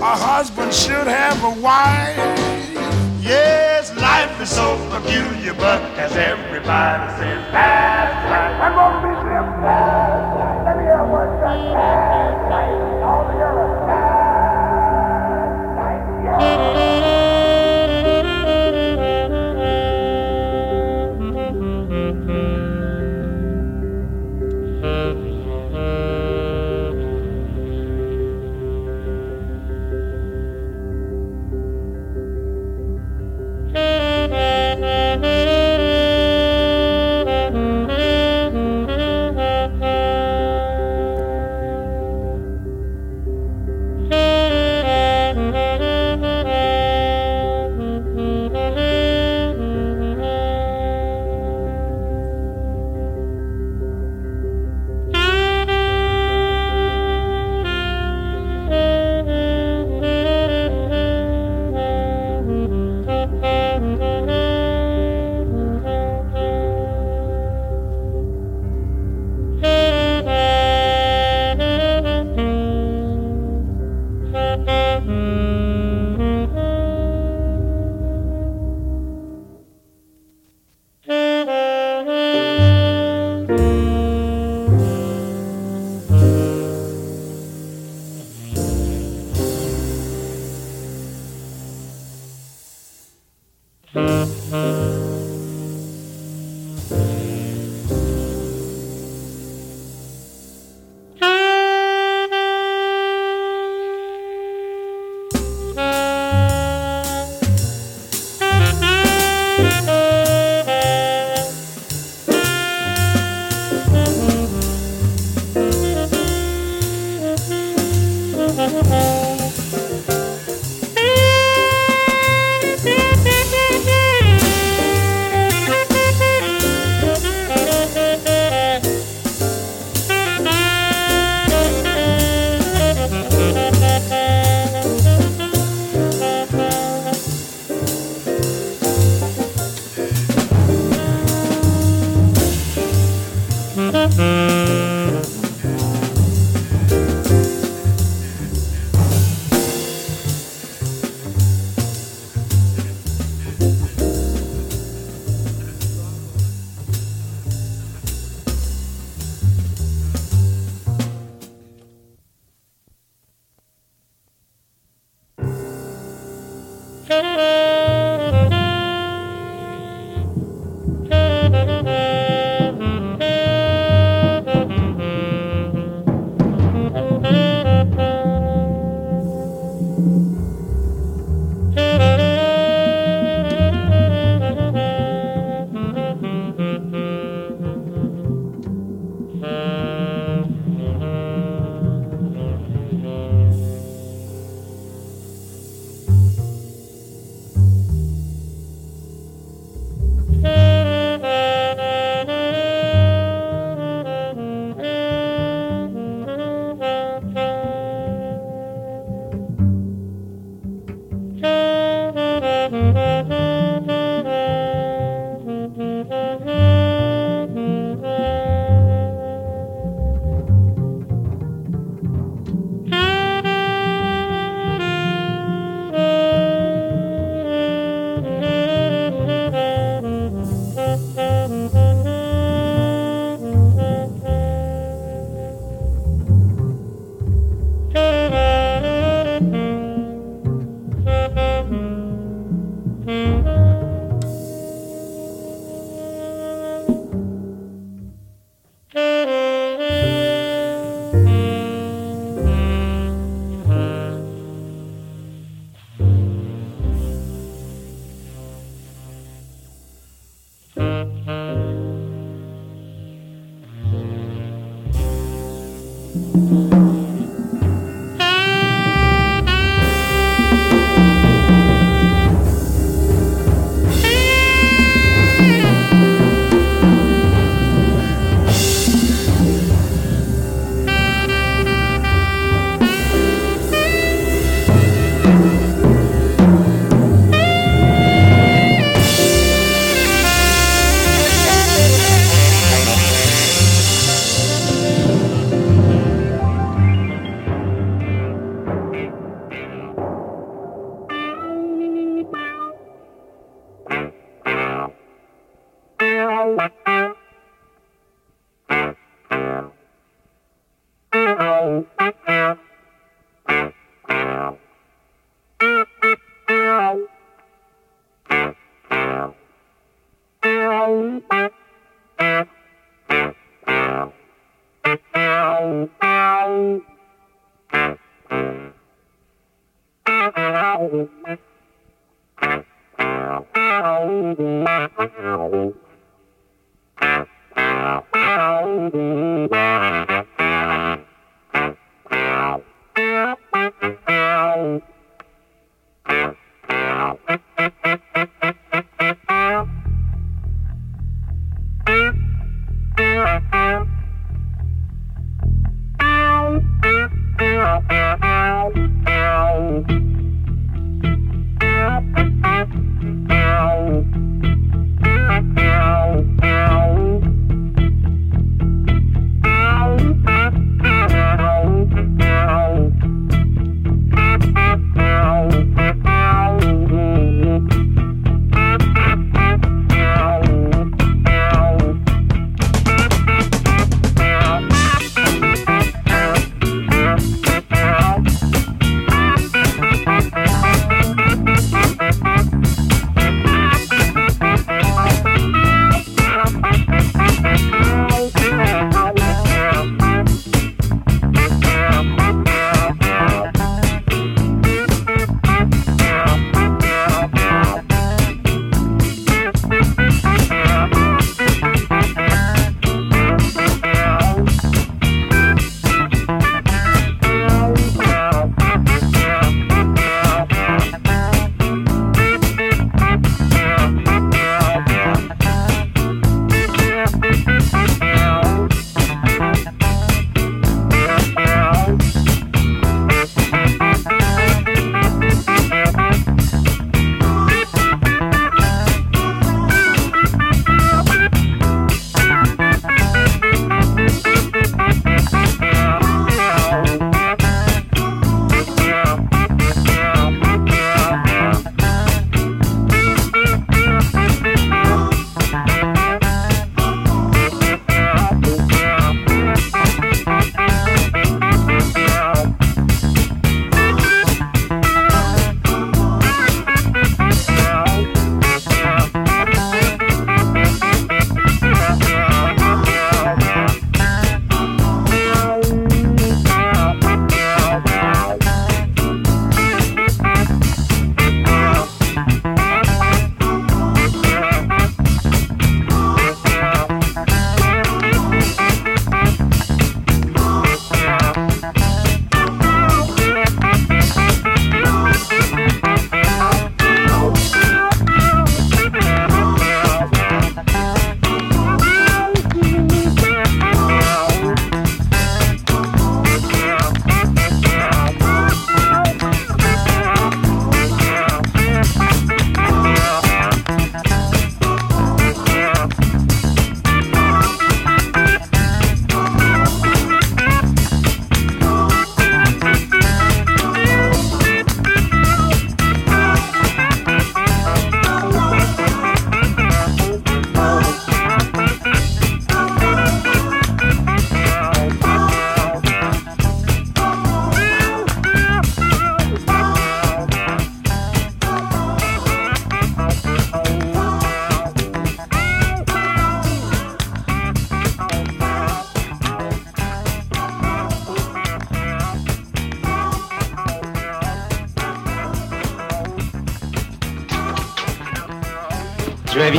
A 0.00 0.14
husband 0.30 0.72
should 0.72 1.08
have 1.08 1.42
a 1.42 1.50
wife. 1.60 2.16
Yes, 3.20 3.92
life 3.96 4.40
is 4.40 4.50
so 4.50 4.76
peculiar, 4.90 5.54
but 5.54 5.80
as 5.98 6.12
everybody 6.12 7.06
says, 7.18 7.42
that's 7.50 8.14
life. 8.30 8.56
I'm 8.64 8.74
gonna 8.78 9.00
be 9.02 9.14
there. 9.26 9.46
Let 10.64 10.74
me 10.78 10.84
have 10.84 11.08
one 11.08 11.28
All 11.74 12.23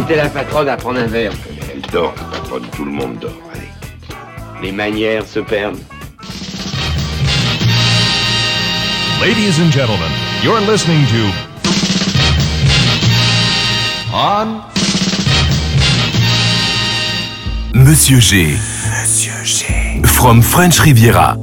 inviter 0.05 0.21
la 0.21 0.29
patronne 0.29 0.69
à 0.69 0.77
prendre 0.77 0.99
un 0.99 1.07
verre. 1.07 1.31
Elle 1.71 1.81
dort, 1.91 2.13
la 2.17 2.37
patronne, 2.37 2.65
tout 2.75 2.85
le 2.85 2.91
monde 2.91 3.17
dort. 3.19 3.31
Allez. 3.53 3.67
Les 4.61 4.71
manières 4.71 5.25
se 5.25 5.39
perdent. 5.39 5.79
Ladies 9.19 9.59
and 9.59 9.71
gentlemen, 9.71 10.11
you're 10.43 10.61
listening 10.61 11.05
to 11.07 11.31
On 14.13 14.61
Monsieur 17.73 18.19
G. 18.19 18.57
Monsieur 19.01 19.43
G. 19.43 20.01
From 20.03 20.41
French 20.41 20.79
Riviera. 20.79 21.35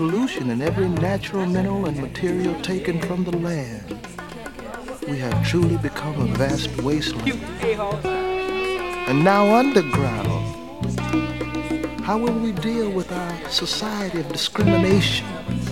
pollution 0.00 0.48
in 0.48 0.62
every 0.62 0.88
natural 0.88 1.44
mineral 1.44 1.84
and 1.84 1.94
material 2.00 2.58
taken 2.62 2.98
from 3.02 3.22
the 3.22 3.36
land. 3.36 3.84
We 5.06 5.18
have 5.18 5.46
truly 5.46 5.76
become 5.76 6.18
a 6.22 6.24
vast 6.38 6.74
wasteland. 6.80 7.38
And 9.10 9.22
now 9.22 9.54
underground, 9.54 10.56
how 12.00 12.16
will 12.16 12.32
we 12.32 12.52
deal 12.52 12.90
with 12.90 13.12
our 13.12 13.50
society 13.50 14.20
of 14.20 14.32
discrimination 14.32 15.26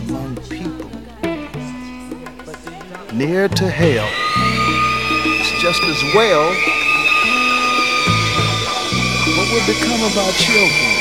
among 0.08 0.36
people? 0.50 0.90
Near 3.14 3.48
to 3.48 3.66
hell, 3.66 4.10
it's 5.40 5.62
just 5.62 5.82
as 5.84 6.02
well. 6.14 6.44
What 9.38 9.48
will 9.54 9.66
become 9.72 10.02
of 10.04 10.18
our 10.18 10.32
children? 10.32 10.98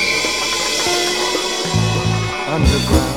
underground. 2.48 3.17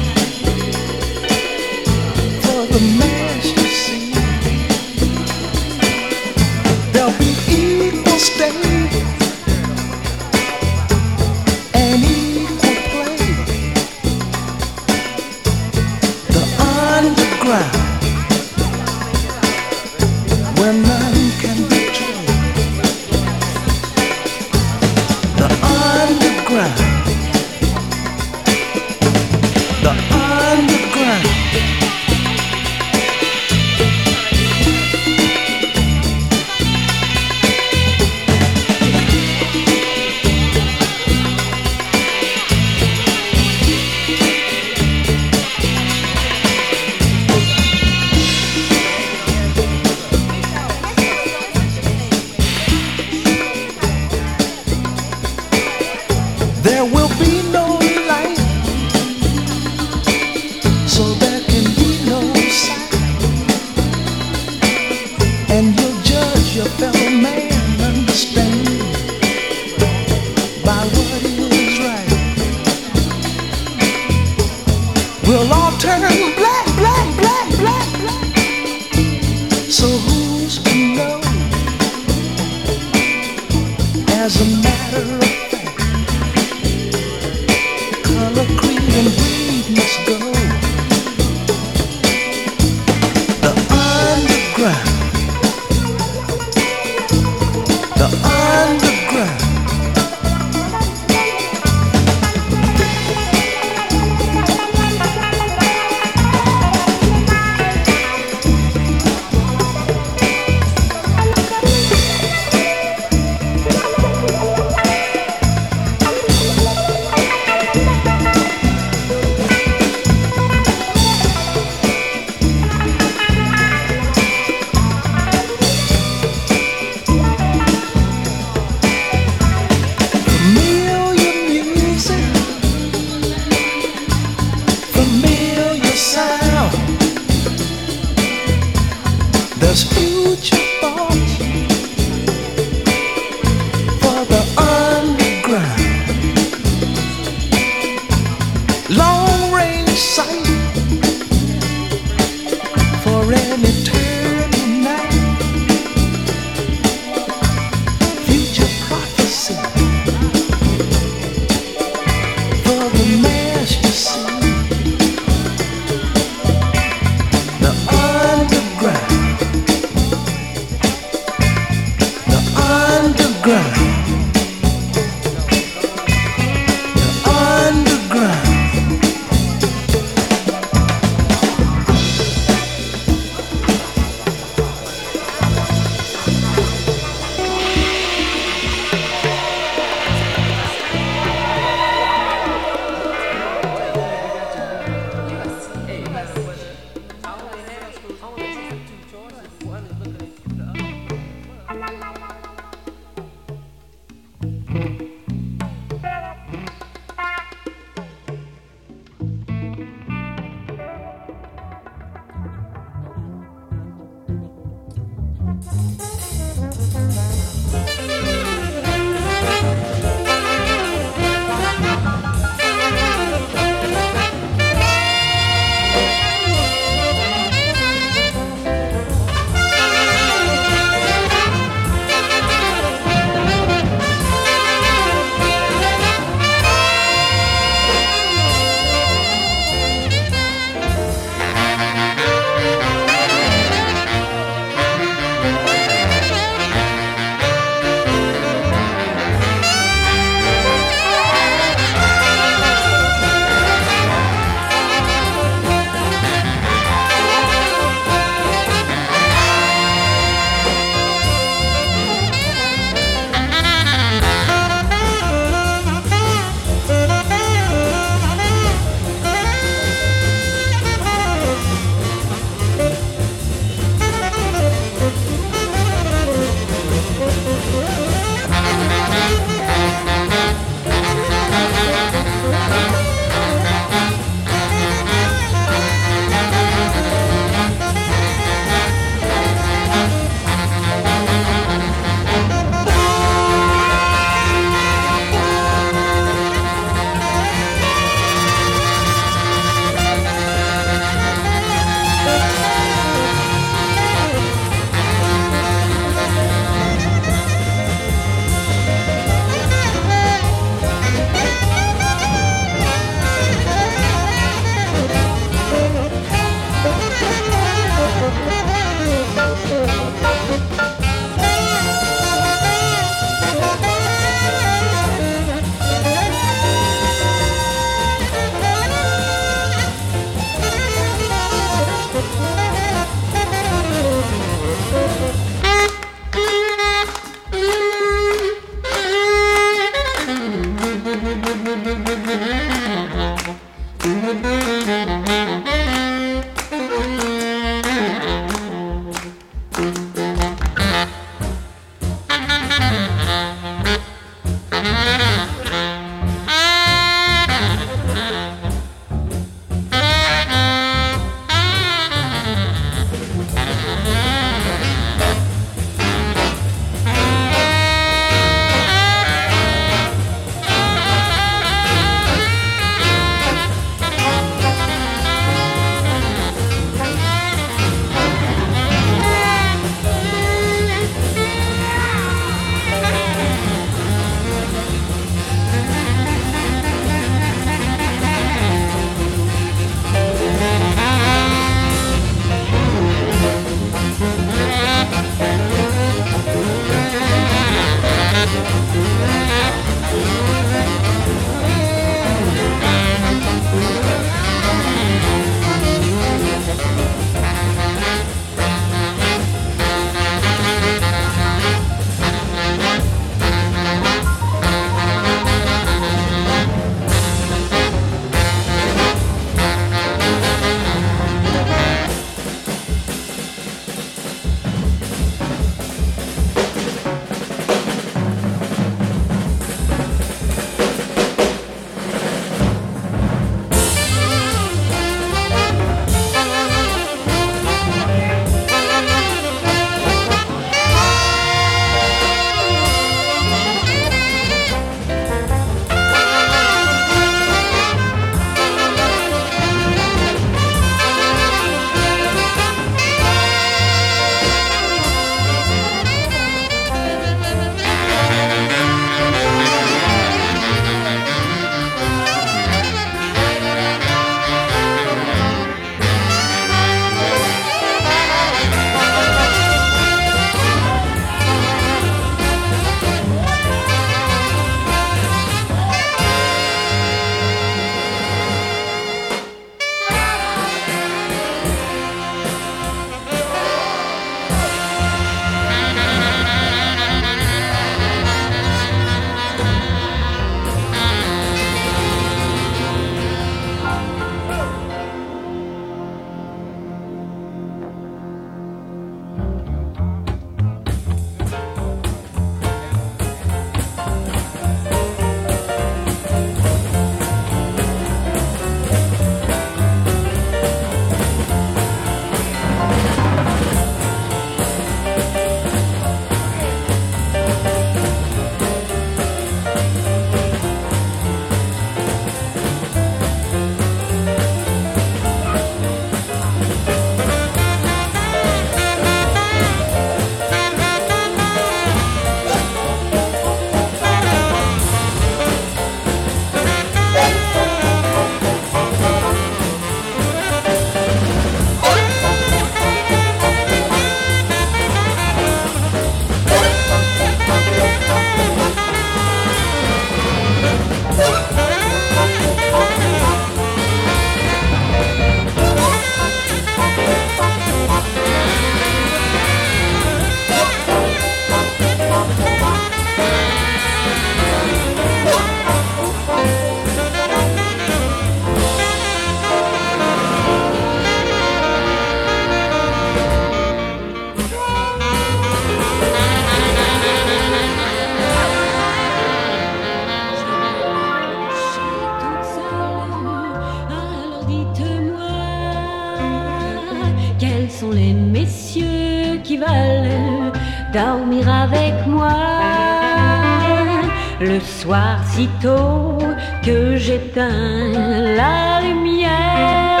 Soir 595.60 595.60
sitôt 595.60 596.18
que 596.64 596.96
j'éteins 596.96 597.92
la 598.36 598.80
lumière. 598.82 600.00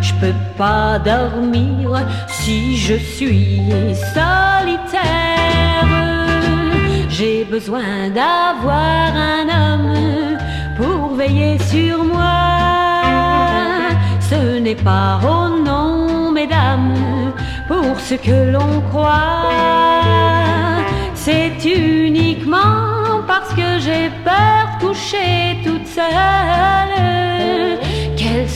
Je 0.00 0.12
peux 0.14 0.34
pas 0.56 0.98
dormir 0.98 2.06
si 2.28 2.76
je 2.76 2.94
suis 2.94 3.62
solitaire. 4.14 5.86
J'ai 7.08 7.44
besoin 7.44 8.08
d'avoir 8.08 9.14
un 9.14 9.48
homme 9.48 10.38
pour 10.76 11.14
veiller 11.16 11.58
sur 11.58 12.04
moi. 12.04 12.48
Ce 14.20 14.58
n'est 14.58 14.76
pas 14.76 15.20
au 15.22 15.48
nom 15.64 16.30
mesdames 16.30 16.94
pour 17.68 17.98
ce 17.98 18.14
que 18.14 18.50
l'on 18.52 18.80
croit. 18.90 19.50
C'est 21.14 21.64
uniquement 21.64 21.99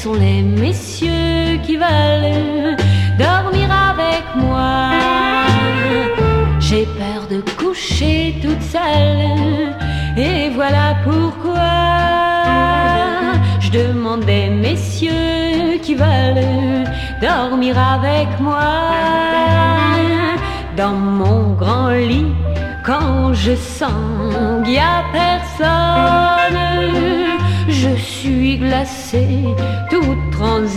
sont 0.05 0.13
les 0.13 0.43
messieurs 0.43 1.59
qui 1.63 1.77
veulent 1.77 2.77
dormir 3.19 3.69
avec 3.91 4.25
moi. 4.37 4.91
J'ai 6.61 6.85
peur 7.01 7.23
de 7.31 7.39
coucher 7.59 8.35
toute 8.43 8.61
seule 8.61 9.73
et 10.19 10.51
voilà 10.51 10.87
pourquoi 11.05 11.73
je 13.61 13.71
demande 13.71 14.25
des 14.27 14.51
messieurs 14.51 15.79
qui 15.83 15.95
veulent 15.95 16.85
dormir 17.23 17.75
avec 17.97 18.29
moi. 18.41 18.75
Dans 20.77 20.99
mon 21.21 21.55
grand 21.55 21.93
lit 22.11 22.35
quand 22.85 23.33
je 23.33 23.55
sens 23.55 24.65
qu'il 24.65 24.75
y 24.75 24.79
a 24.79 25.03
personne. 25.23 26.65
Je 27.69 27.95
suis 27.97 28.59
glacée 28.59 29.45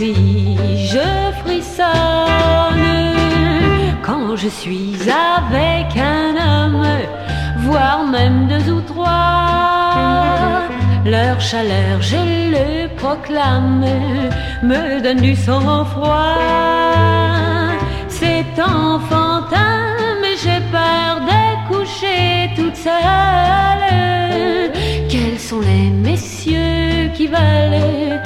je 0.00 1.32
frissonne. 1.42 1.86
Quand 4.02 4.36
je 4.36 4.48
suis 4.48 4.94
avec 5.10 5.96
un 5.96 6.36
homme 6.36 6.86
voire 7.58 8.06
même 8.06 8.46
deux 8.46 8.72
ou 8.72 8.80
trois 8.80 10.62
leur 11.04 11.40
chaleur 11.40 12.00
je 12.00 12.16
le 12.54 12.88
proclame 12.96 13.84
me 14.62 15.00
donne 15.02 15.20
du 15.20 15.34
sang 15.34 15.84
froid. 15.84 16.36
C'est 18.08 18.46
enfantin 18.60 19.96
mais 20.22 20.36
j'ai 20.42 20.60
peur 20.70 21.20
de 21.30 21.68
coucher 21.68 22.50
toute 22.56 22.76
seule. 22.76 22.92
Quels 25.08 25.38
sont 25.38 25.60
les 25.60 25.90
messieurs 25.90 27.10
qui 27.14 27.26
veulent 27.26 28.22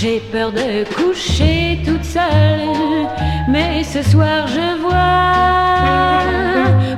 j'ai 0.00 0.20
peur 0.30 0.52
de 0.52 0.84
coucher 0.94 1.80
toute 1.84 2.04
seule 2.04 3.08
mais 3.48 3.82
ce 3.82 4.00
soir 4.02 4.46
je 4.46 4.68
vois 4.84 5.08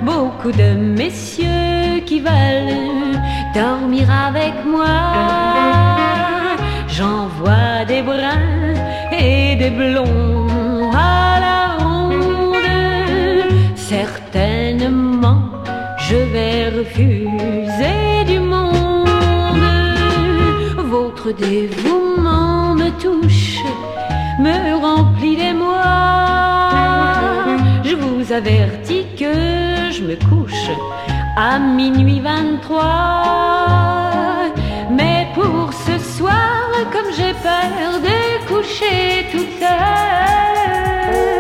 beaucoup 0.03 0.53
de 0.53 0.75
messieurs 1.01 2.01
qui 2.05 2.21
veulent 2.21 3.19
dormir 3.55 4.07
avec 4.29 4.55
moi. 4.67 4.99
J'en 6.89 7.29
vois 7.39 7.85
des 7.87 8.03
bruns 8.03 8.75
et 9.13 9.57
des 9.57 9.71
blonds 9.71 10.91
à 10.93 11.41
la 11.47 11.61
ronde. 11.79 12.55
Certainement 13.77 15.43
je 16.07 16.17
vais 16.33 16.69
refuser 16.79 18.25
du 18.27 18.41
monde. 18.41 19.09
Votre 20.77 21.33
dévouement 21.33 22.01
me 22.01 22.10
me 24.39 24.75
remplit 24.81 25.37
des 25.37 25.53
mois. 25.53 26.71
Je 27.85 27.95
vous 27.95 28.33
avertis 28.33 29.07
que 29.19 29.33
je 29.91 30.03
me 30.03 30.17
couche 30.29 30.71
à 31.37 31.59
minuit 31.59 32.21
23 32.21 33.41
mais 34.91 35.27
pour 35.35 35.73
ce 35.73 35.99
soir 36.17 36.69
comme 36.93 37.13
j'ai 37.17 37.33
peur 37.35 38.01
de 38.03 38.19
coucher 38.49 39.27
toute 39.31 39.59
seule 39.59 41.40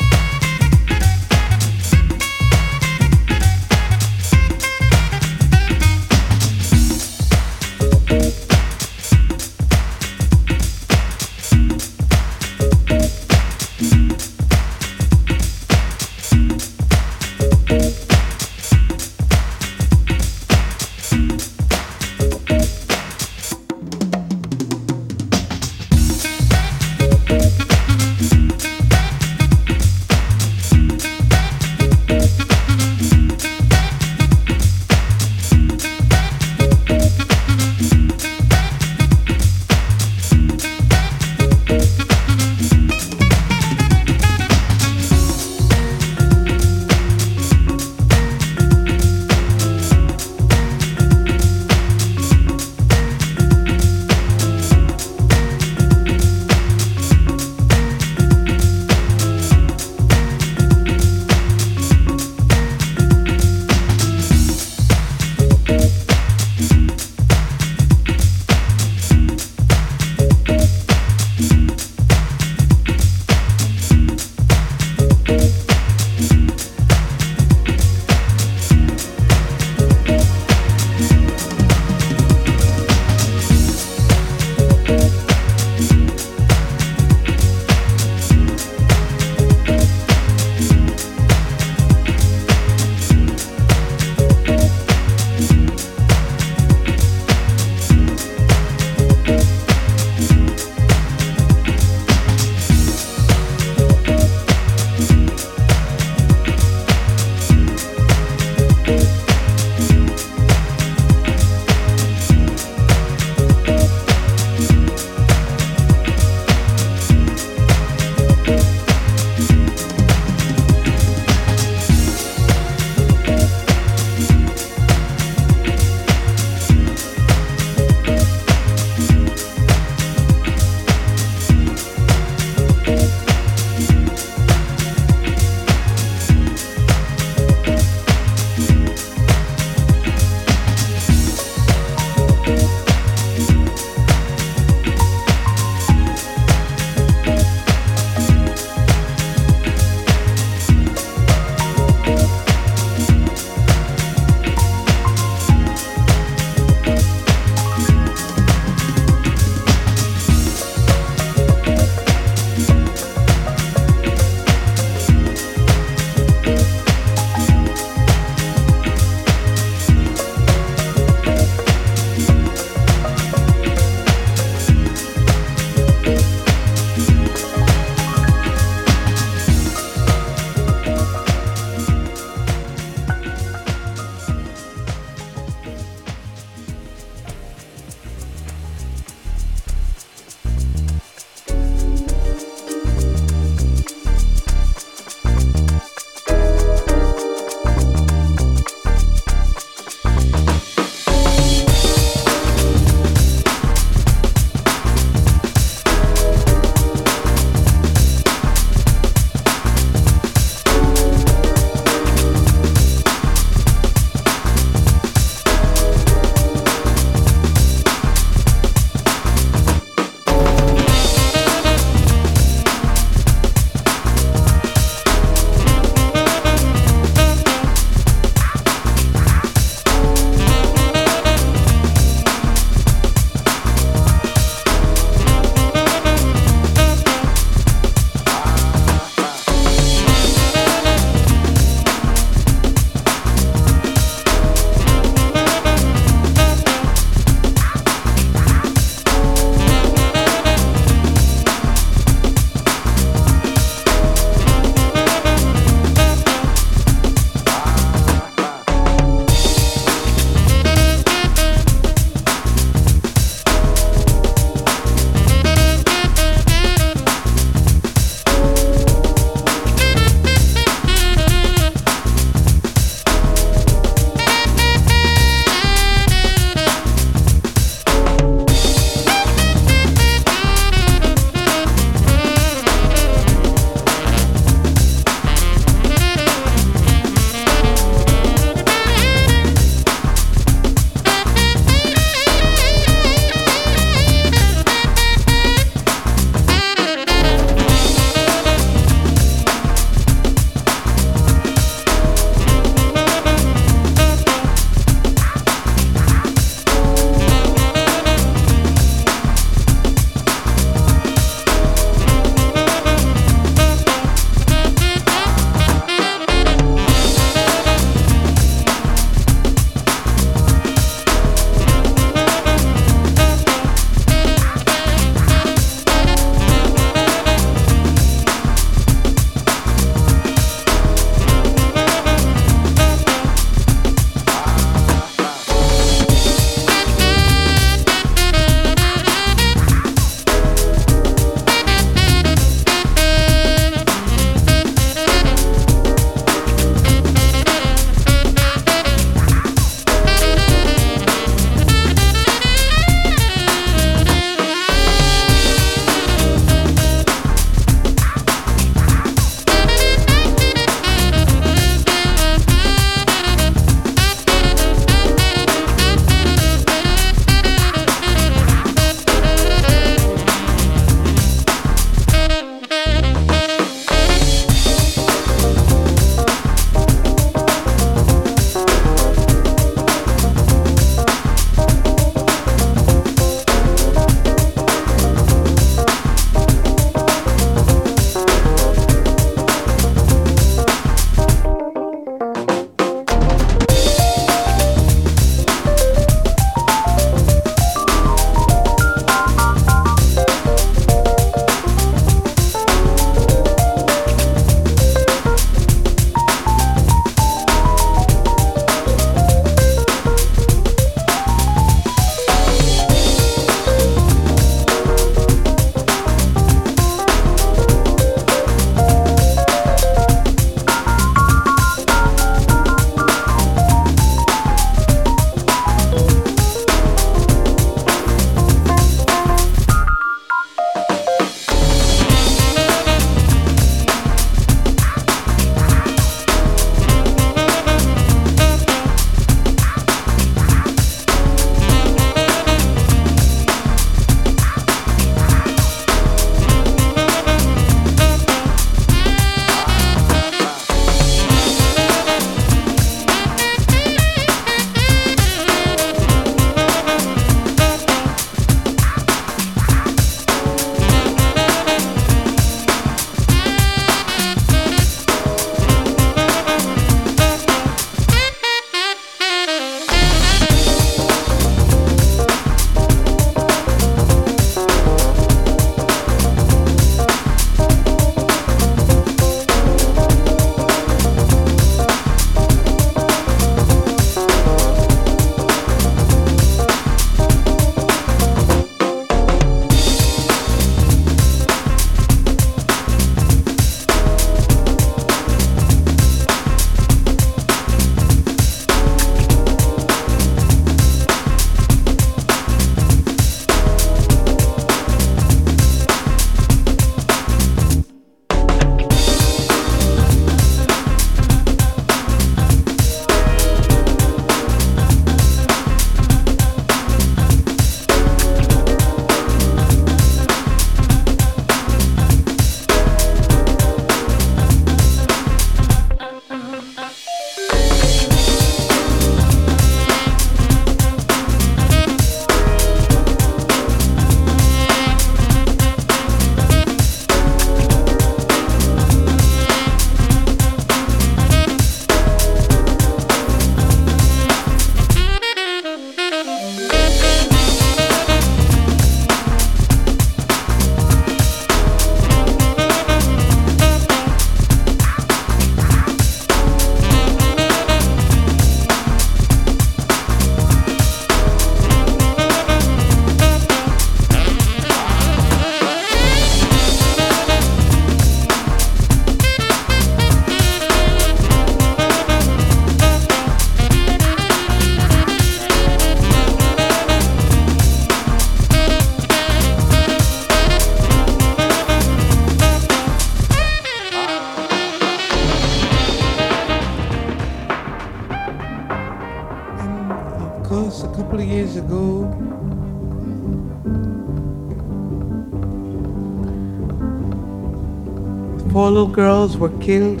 girls 598.98 599.36
were 599.36 599.56
killed 599.60 600.00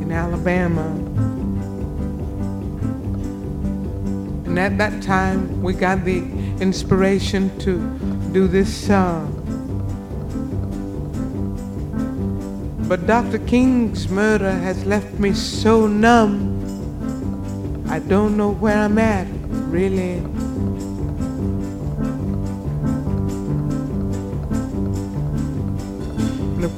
in 0.00 0.12
Alabama. 0.12 0.86
And 4.46 4.56
at 4.60 4.78
that 4.78 5.02
time, 5.02 5.60
we 5.60 5.74
got 5.74 6.04
the 6.04 6.18
inspiration 6.60 7.50
to 7.58 7.80
do 8.30 8.46
this 8.46 8.72
song. 8.72 9.26
But 12.88 13.08
Dr. 13.08 13.40
King's 13.40 14.08
murder 14.08 14.52
has 14.52 14.84
left 14.84 15.18
me 15.18 15.32
so 15.32 15.88
numb. 15.88 16.62
I 17.88 17.98
don't 17.98 18.36
know 18.36 18.52
where 18.52 18.78
I'm 18.78 18.98
at, 18.98 19.26
really. 19.68 20.22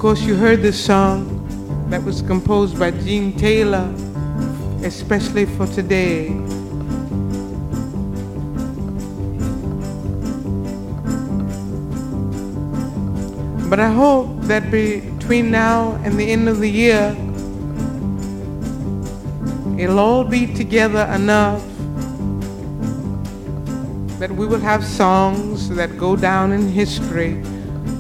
Course, 0.05 0.21
you 0.21 0.35
heard 0.35 0.61
this 0.61 0.79
song 0.79 1.25
that 1.89 2.05
was 2.05 2.21
composed 2.21 2.79
by 2.79 2.91
Gene 2.91 3.33
Taylor, 3.39 3.91
especially 4.83 5.47
for 5.47 5.67
today. 5.67 6.29
But 13.71 13.81
I 13.81 13.91
hope 13.91 14.29
that 14.43 14.71
between 14.71 15.51
now 15.51 15.95
and 16.05 16.19
the 16.19 16.31
end 16.31 16.51
of 16.51 16.61
the 16.61 16.71
year, 16.71 17.17
it'll 19.79 19.99
all 19.99 20.25
be 20.25 20.53
together 20.53 21.11
enough 21.15 21.65
that 24.19 24.31
we 24.31 24.45
will 24.45 24.61
have 24.61 24.85
songs 24.85 25.71
that 25.71 25.97
go 25.97 26.15
down 26.15 26.53
in 26.53 26.69
history 26.69 27.43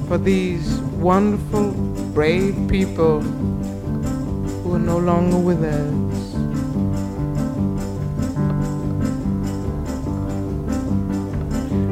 for 0.07 0.19
these 0.19 0.75
wonderful, 1.05 1.84
brave 2.15 2.55
people 2.69 3.20
who 3.20 4.74
are 4.74 4.78
no 4.78 4.99
longer 4.99 5.36
with 5.36 5.65
us. 5.65 6.35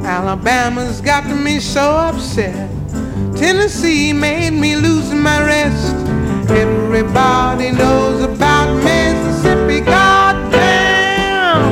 Alabama's 0.05 1.01
got 1.01 1.25
me 1.27 1.59
so 1.59 1.81
upset. 1.81 2.69
Tennessee 3.35 4.13
made 4.13 4.51
me 4.51 4.77
lose 4.77 5.11
my 5.11 5.45
rest. 5.45 5.93
Everybody 6.49 7.71
knows 7.71 8.23
about 8.23 8.73
Mississippi, 8.81 9.81
goddamn. 9.81 11.63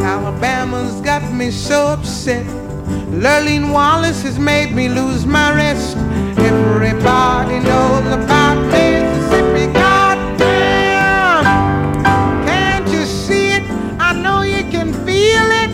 Alabama's 0.00 1.00
got 1.00 1.32
me 1.32 1.50
so 1.50 1.88
upset. 1.88 2.46
Lurleen 3.10 3.72
Wallace 3.72 4.22
has 4.22 4.38
made 4.38 4.70
me 4.72 4.88
lose 4.88 5.26
my 5.26 5.52
rest. 5.52 5.96
Everybody 6.48 7.60
knows 7.60 8.06
about 8.10 8.56
Mississippi, 8.72 9.70
goddamn. 9.70 11.44
Can't 12.46 12.88
you 12.88 13.04
see 13.04 13.50
it? 13.50 13.62
I 14.00 14.14
know 14.14 14.40
you 14.40 14.62
can 14.70 14.94
feel 15.04 15.48
it. 15.62 15.70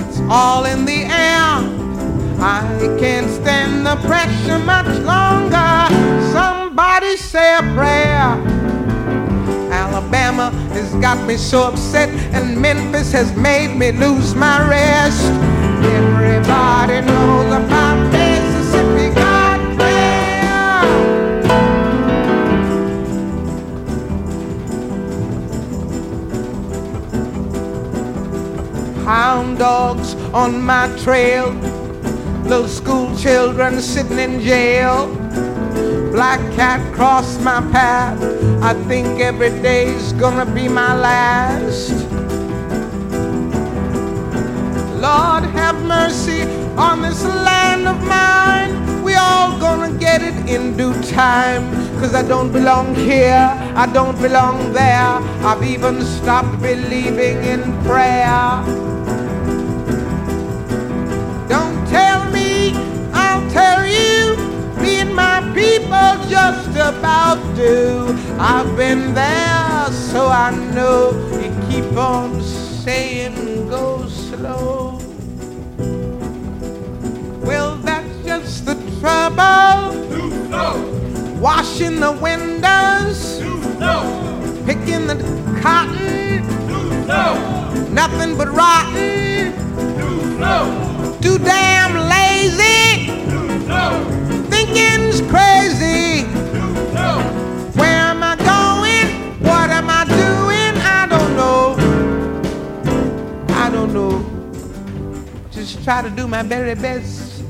It's 0.00 0.20
all 0.28 0.64
in 0.64 0.84
the 0.84 1.04
air. 1.04 1.62
I 2.40 2.96
can't 2.98 3.30
stand 3.30 3.86
the 3.86 3.94
pressure 4.08 4.58
much 4.58 4.90
longer. 5.12 5.72
Somebody 6.32 7.16
say 7.16 7.58
a 7.58 7.62
prayer. 7.78 8.28
Alabama 9.70 10.50
has 10.74 10.92
got 10.94 11.24
me 11.24 11.36
so 11.36 11.68
upset, 11.68 12.08
and 12.34 12.60
Memphis 12.60 13.12
has 13.12 13.32
made 13.36 13.76
me 13.76 13.92
lose 13.92 14.34
my 14.34 14.68
rest. 14.68 15.22
Everybody 15.84 17.00
knows 17.06 17.52
about 17.52 17.75
on 30.34 30.60
my 30.62 30.88
trail 30.98 31.52
little 32.48 32.68
school 32.68 33.16
children 33.16 33.80
sitting 33.80 34.18
in 34.18 34.40
jail. 34.40 35.08
Black 36.12 36.40
cat 36.54 36.80
crossed 36.94 37.40
my 37.40 37.60
path. 37.72 38.22
I 38.62 38.72
think 38.84 39.20
every 39.20 39.50
day's 39.50 40.12
gonna 40.12 40.46
be 40.46 40.68
my 40.68 40.94
last. 40.94 41.90
Lord, 45.02 45.44
have 45.58 45.76
mercy 45.82 46.42
on 46.76 47.02
this 47.02 47.24
land 47.24 47.88
of 47.88 48.00
mine. 48.06 49.02
We 49.02 49.14
all 49.14 49.58
gonna 49.58 49.92
get 49.98 50.22
it 50.22 50.48
in 50.48 50.76
due 50.76 50.94
time. 51.02 51.64
Cause 51.98 52.14
I 52.14 52.22
don't 52.22 52.52
belong 52.52 52.94
here, 52.94 53.50
I 53.74 53.86
don't 53.92 54.20
belong 54.22 54.72
there. 54.72 55.18
I've 55.48 55.64
even 55.64 56.02
stopped 56.02 56.62
believing 56.62 57.42
in 57.42 57.60
prayer. 57.84 58.85
People 65.86 66.28
just 66.28 66.70
about 66.70 67.38
do. 67.54 68.06
I've 68.38 68.76
been 68.76 69.14
there, 69.14 69.86
so 69.90 70.28
I 70.28 70.50
know. 70.74 71.12
You 71.40 71.50
keep 71.70 71.96
on 71.96 72.42
saying 72.42 73.68
go 73.68 74.06
slow. 74.08 74.98
Well, 77.44 77.76
that's 77.76 78.24
just 78.24 78.66
the 78.66 78.74
trouble. 79.00 79.94
Washing 81.40 82.00
the 82.00 82.12
windows. 82.12 83.38
Picking 84.66 85.06
the 85.06 85.16
cotton. 85.62 86.44
Nothing 87.94 88.36
but 88.36 88.48
rotten. 88.48 89.52
Too 91.20 91.38
damn 91.38 91.94
lazy. 92.08 92.76
Thinking's 94.66 95.20
crazy. 95.30 96.24
Where 97.78 98.00
am 98.10 98.22
I 98.22 98.34
going? 98.36 99.38
What 99.40 99.70
am 99.70 99.88
I 99.88 100.04
doing? 100.04 100.76
I 100.82 101.06
don't 101.08 101.36
know. 101.36 101.76
I 103.54 103.70
don't 103.70 103.92
know. 103.94 104.24
Just 105.52 105.84
try 105.84 106.02
to 106.02 106.10
do 106.10 106.26
my 106.26 106.42
very 106.42 106.74
best. 106.74 107.44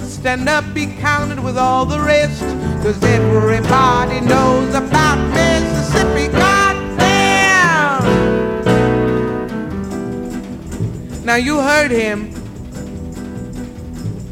Stand 0.00 0.48
up, 0.48 0.64
be 0.74 0.86
counted 0.86 1.38
with 1.38 1.56
all 1.56 1.86
the 1.86 2.00
rest. 2.00 2.40
Cause 2.82 3.00
everybody 3.04 4.20
knows 4.20 4.74
about 4.74 5.18
Mississippi. 5.34 6.32
Goddamn! 6.32 8.02
Now 11.24 11.36
you 11.36 11.60
heard 11.60 11.92
him. 11.92 12.32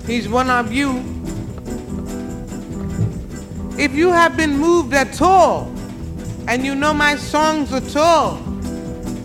He's 0.06 0.28
one 0.28 0.50
of 0.50 0.72
you. 0.72 1.13
If 3.76 3.92
you 3.92 4.12
have 4.12 4.36
been 4.36 4.56
moved 4.56 4.94
at 4.94 5.20
all, 5.20 5.64
and 6.46 6.64
you 6.64 6.76
know 6.76 6.94
my 6.94 7.16
songs 7.16 7.72
at 7.72 7.96
all, 7.96 8.36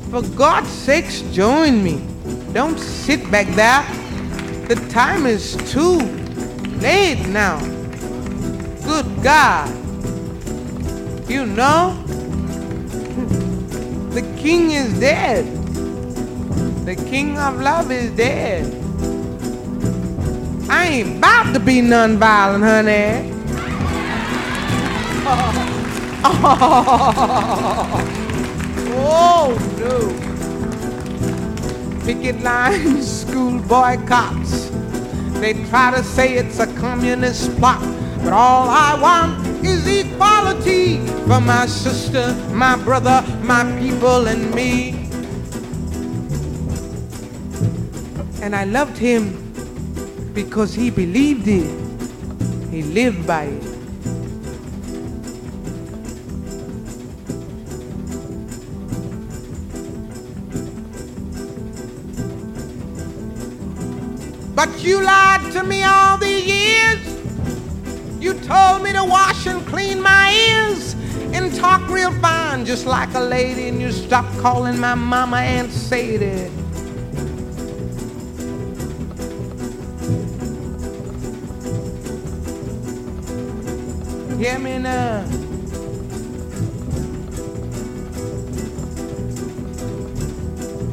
for 0.10 0.24
God's 0.36 0.70
sakes, 0.70 1.22
join 1.34 1.84
me. 1.84 2.02
Don't 2.52 2.80
sit 2.80 3.30
back 3.30 3.46
there. 3.56 3.84
The 4.68 4.76
time 4.90 5.28
is 5.28 5.56
too 5.72 6.00
late 6.82 7.24
now. 7.28 7.60
Good 8.84 9.06
God. 9.22 9.70
You 11.30 11.46
know, 11.46 11.94
the 14.10 14.24
king 14.36 14.72
is 14.72 15.00
dead. 15.00 15.46
The 16.86 16.96
king 17.08 17.38
of 17.38 17.62
love 17.62 17.92
is 17.92 18.10
dead. 18.18 18.66
I 20.72 20.88
ain't 20.88 21.18
about 21.18 21.54
to 21.54 21.60
be 21.60 21.82
nonviolent, 21.82 22.62
honey. 22.62 23.39
Oh, 29.02 29.54
no. 29.80 30.00
Picket 32.06 32.42
lines, 32.42 33.22
school 33.22 33.60
boycotts. 33.62 34.70
They 35.40 35.54
try 35.70 35.92
to 35.92 36.04
say 36.04 36.36
it's 36.36 36.60
a 36.60 36.68
communist 36.76 37.56
plot, 37.58 37.80
but 38.24 38.34
all 38.34 38.68
I 38.70 38.98
want 39.00 39.48
is 39.66 39.86
equality 39.88 40.98
for 41.28 41.40
my 41.40 41.66
sister, 41.68 42.34
my 42.52 42.76
brother, 42.84 43.24
my 43.44 43.64
people, 43.80 44.28
and 44.28 44.54
me. 44.54 44.96
And 48.42 48.56
I 48.56 48.64
loved 48.64 48.98
him 48.98 49.34
because 50.34 50.74
he 50.74 50.90
believed 50.90 51.48
it. 51.48 51.70
He 52.72 52.82
lived 52.82 53.28
by 53.28 53.44
it. 53.44 53.79
But 64.60 64.84
you 64.84 65.02
lied 65.02 65.54
to 65.54 65.64
me 65.64 65.84
all 65.86 66.18
these 66.18 66.46
years. 66.46 67.00
You 68.20 68.34
told 68.34 68.84
me 68.84 68.92
to 68.92 69.06
wash 69.06 69.48
and 69.48 69.66
clean 69.66 70.02
my 70.02 70.34
ears 70.34 70.96
and 71.34 71.56
talk 71.56 71.90
real 71.90 72.12
fine, 72.20 72.66
just 72.66 72.86
like 72.86 73.14
a 73.14 73.22
lady, 73.22 73.70
and 73.70 73.80
you 73.80 73.94
stopped 73.94 74.38
calling 74.40 74.78
my 74.78 74.96
mama 74.96 75.38
Aunt 75.38 75.72
Sadie. 75.72 76.52
Hear 84.44 84.60
me 84.60 84.78
now. 84.80 85.24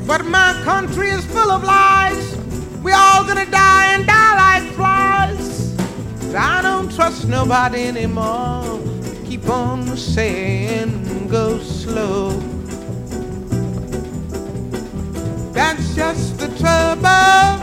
But 0.07 0.25
my 0.25 0.53
country 0.63 1.09
is 1.09 1.25
full 1.25 1.51
of 1.51 1.65
lies. 1.65 2.36
We 2.87 2.93
all 2.93 3.25
gonna 3.25 3.51
die 3.51 3.95
and 3.95 4.07
die 4.07 4.37
like 4.37 4.63
flies. 4.75 5.75
I 6.33 6.63
don't 6.63 6.95
trust 6.95 7.27
nobody 7.27 7.89
anymore. 7.89 8.79
Keep 9.25 9.49
on 9.49 9.97
saying 9.97 11.27
go 11.27 11.59
slow. 11.59 12.31
That's 15.51 15.97
just 15.97 16.39
the 16.39 16.47
trouble. 16.61 17.59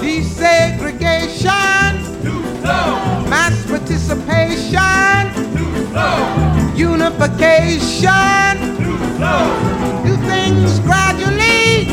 Desegregation. 0.00 1.92
Mass 3.28 3.66
participation. 3.66 5.32
Unification. 6.76 8.76
Do 10.06 10.16
things 10.30 10.78
gradually. 10.86 11.88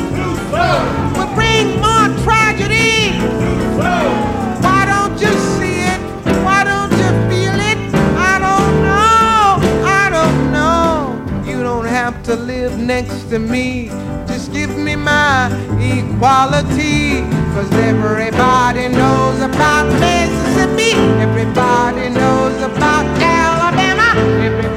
Will 1.17 1.34
bring 1.34 1.85
tragedy. 2.56 3.11
Why 4.64 4.85
don't 4.85 5.19
you 5.19 5.32
see 5.58 5.80
it? 5.93 6.00
Why 6.43 6.64
don't 6.64 6.92
you 6.92 7.11
feel 7.30 7.56
it? 7.72 7.77
I 8.17 8.40
don't 8.40 8.75
know. 8.84 9.85
I 9.85 10.09
don't 10.09 10.51
know. 10.51 11.50
You 11.50 11.64
don't 11.64 11.85
have 11.85 12.22
to 12.24 12.35
live 12.35 12.77
next 12.77 13.30
to 13.30 13.40
me. 13.40 13.90
Just 14.27 14.53
give 14.53 14.75
me 14.77 14.95
my 14.95 15.48
equality. 15.80 17.22
Cause 17.53 17.72
everybody 17.74 18.90
knows 18.90 19.42
about 19.42 19.85
Mississippi. 20.00 20.92
Everybody 21.22 22.09
knows 22.09 22.61
about 22.61 23.06
Alabama. 23.22 24.19
Everybody 24.43 24.75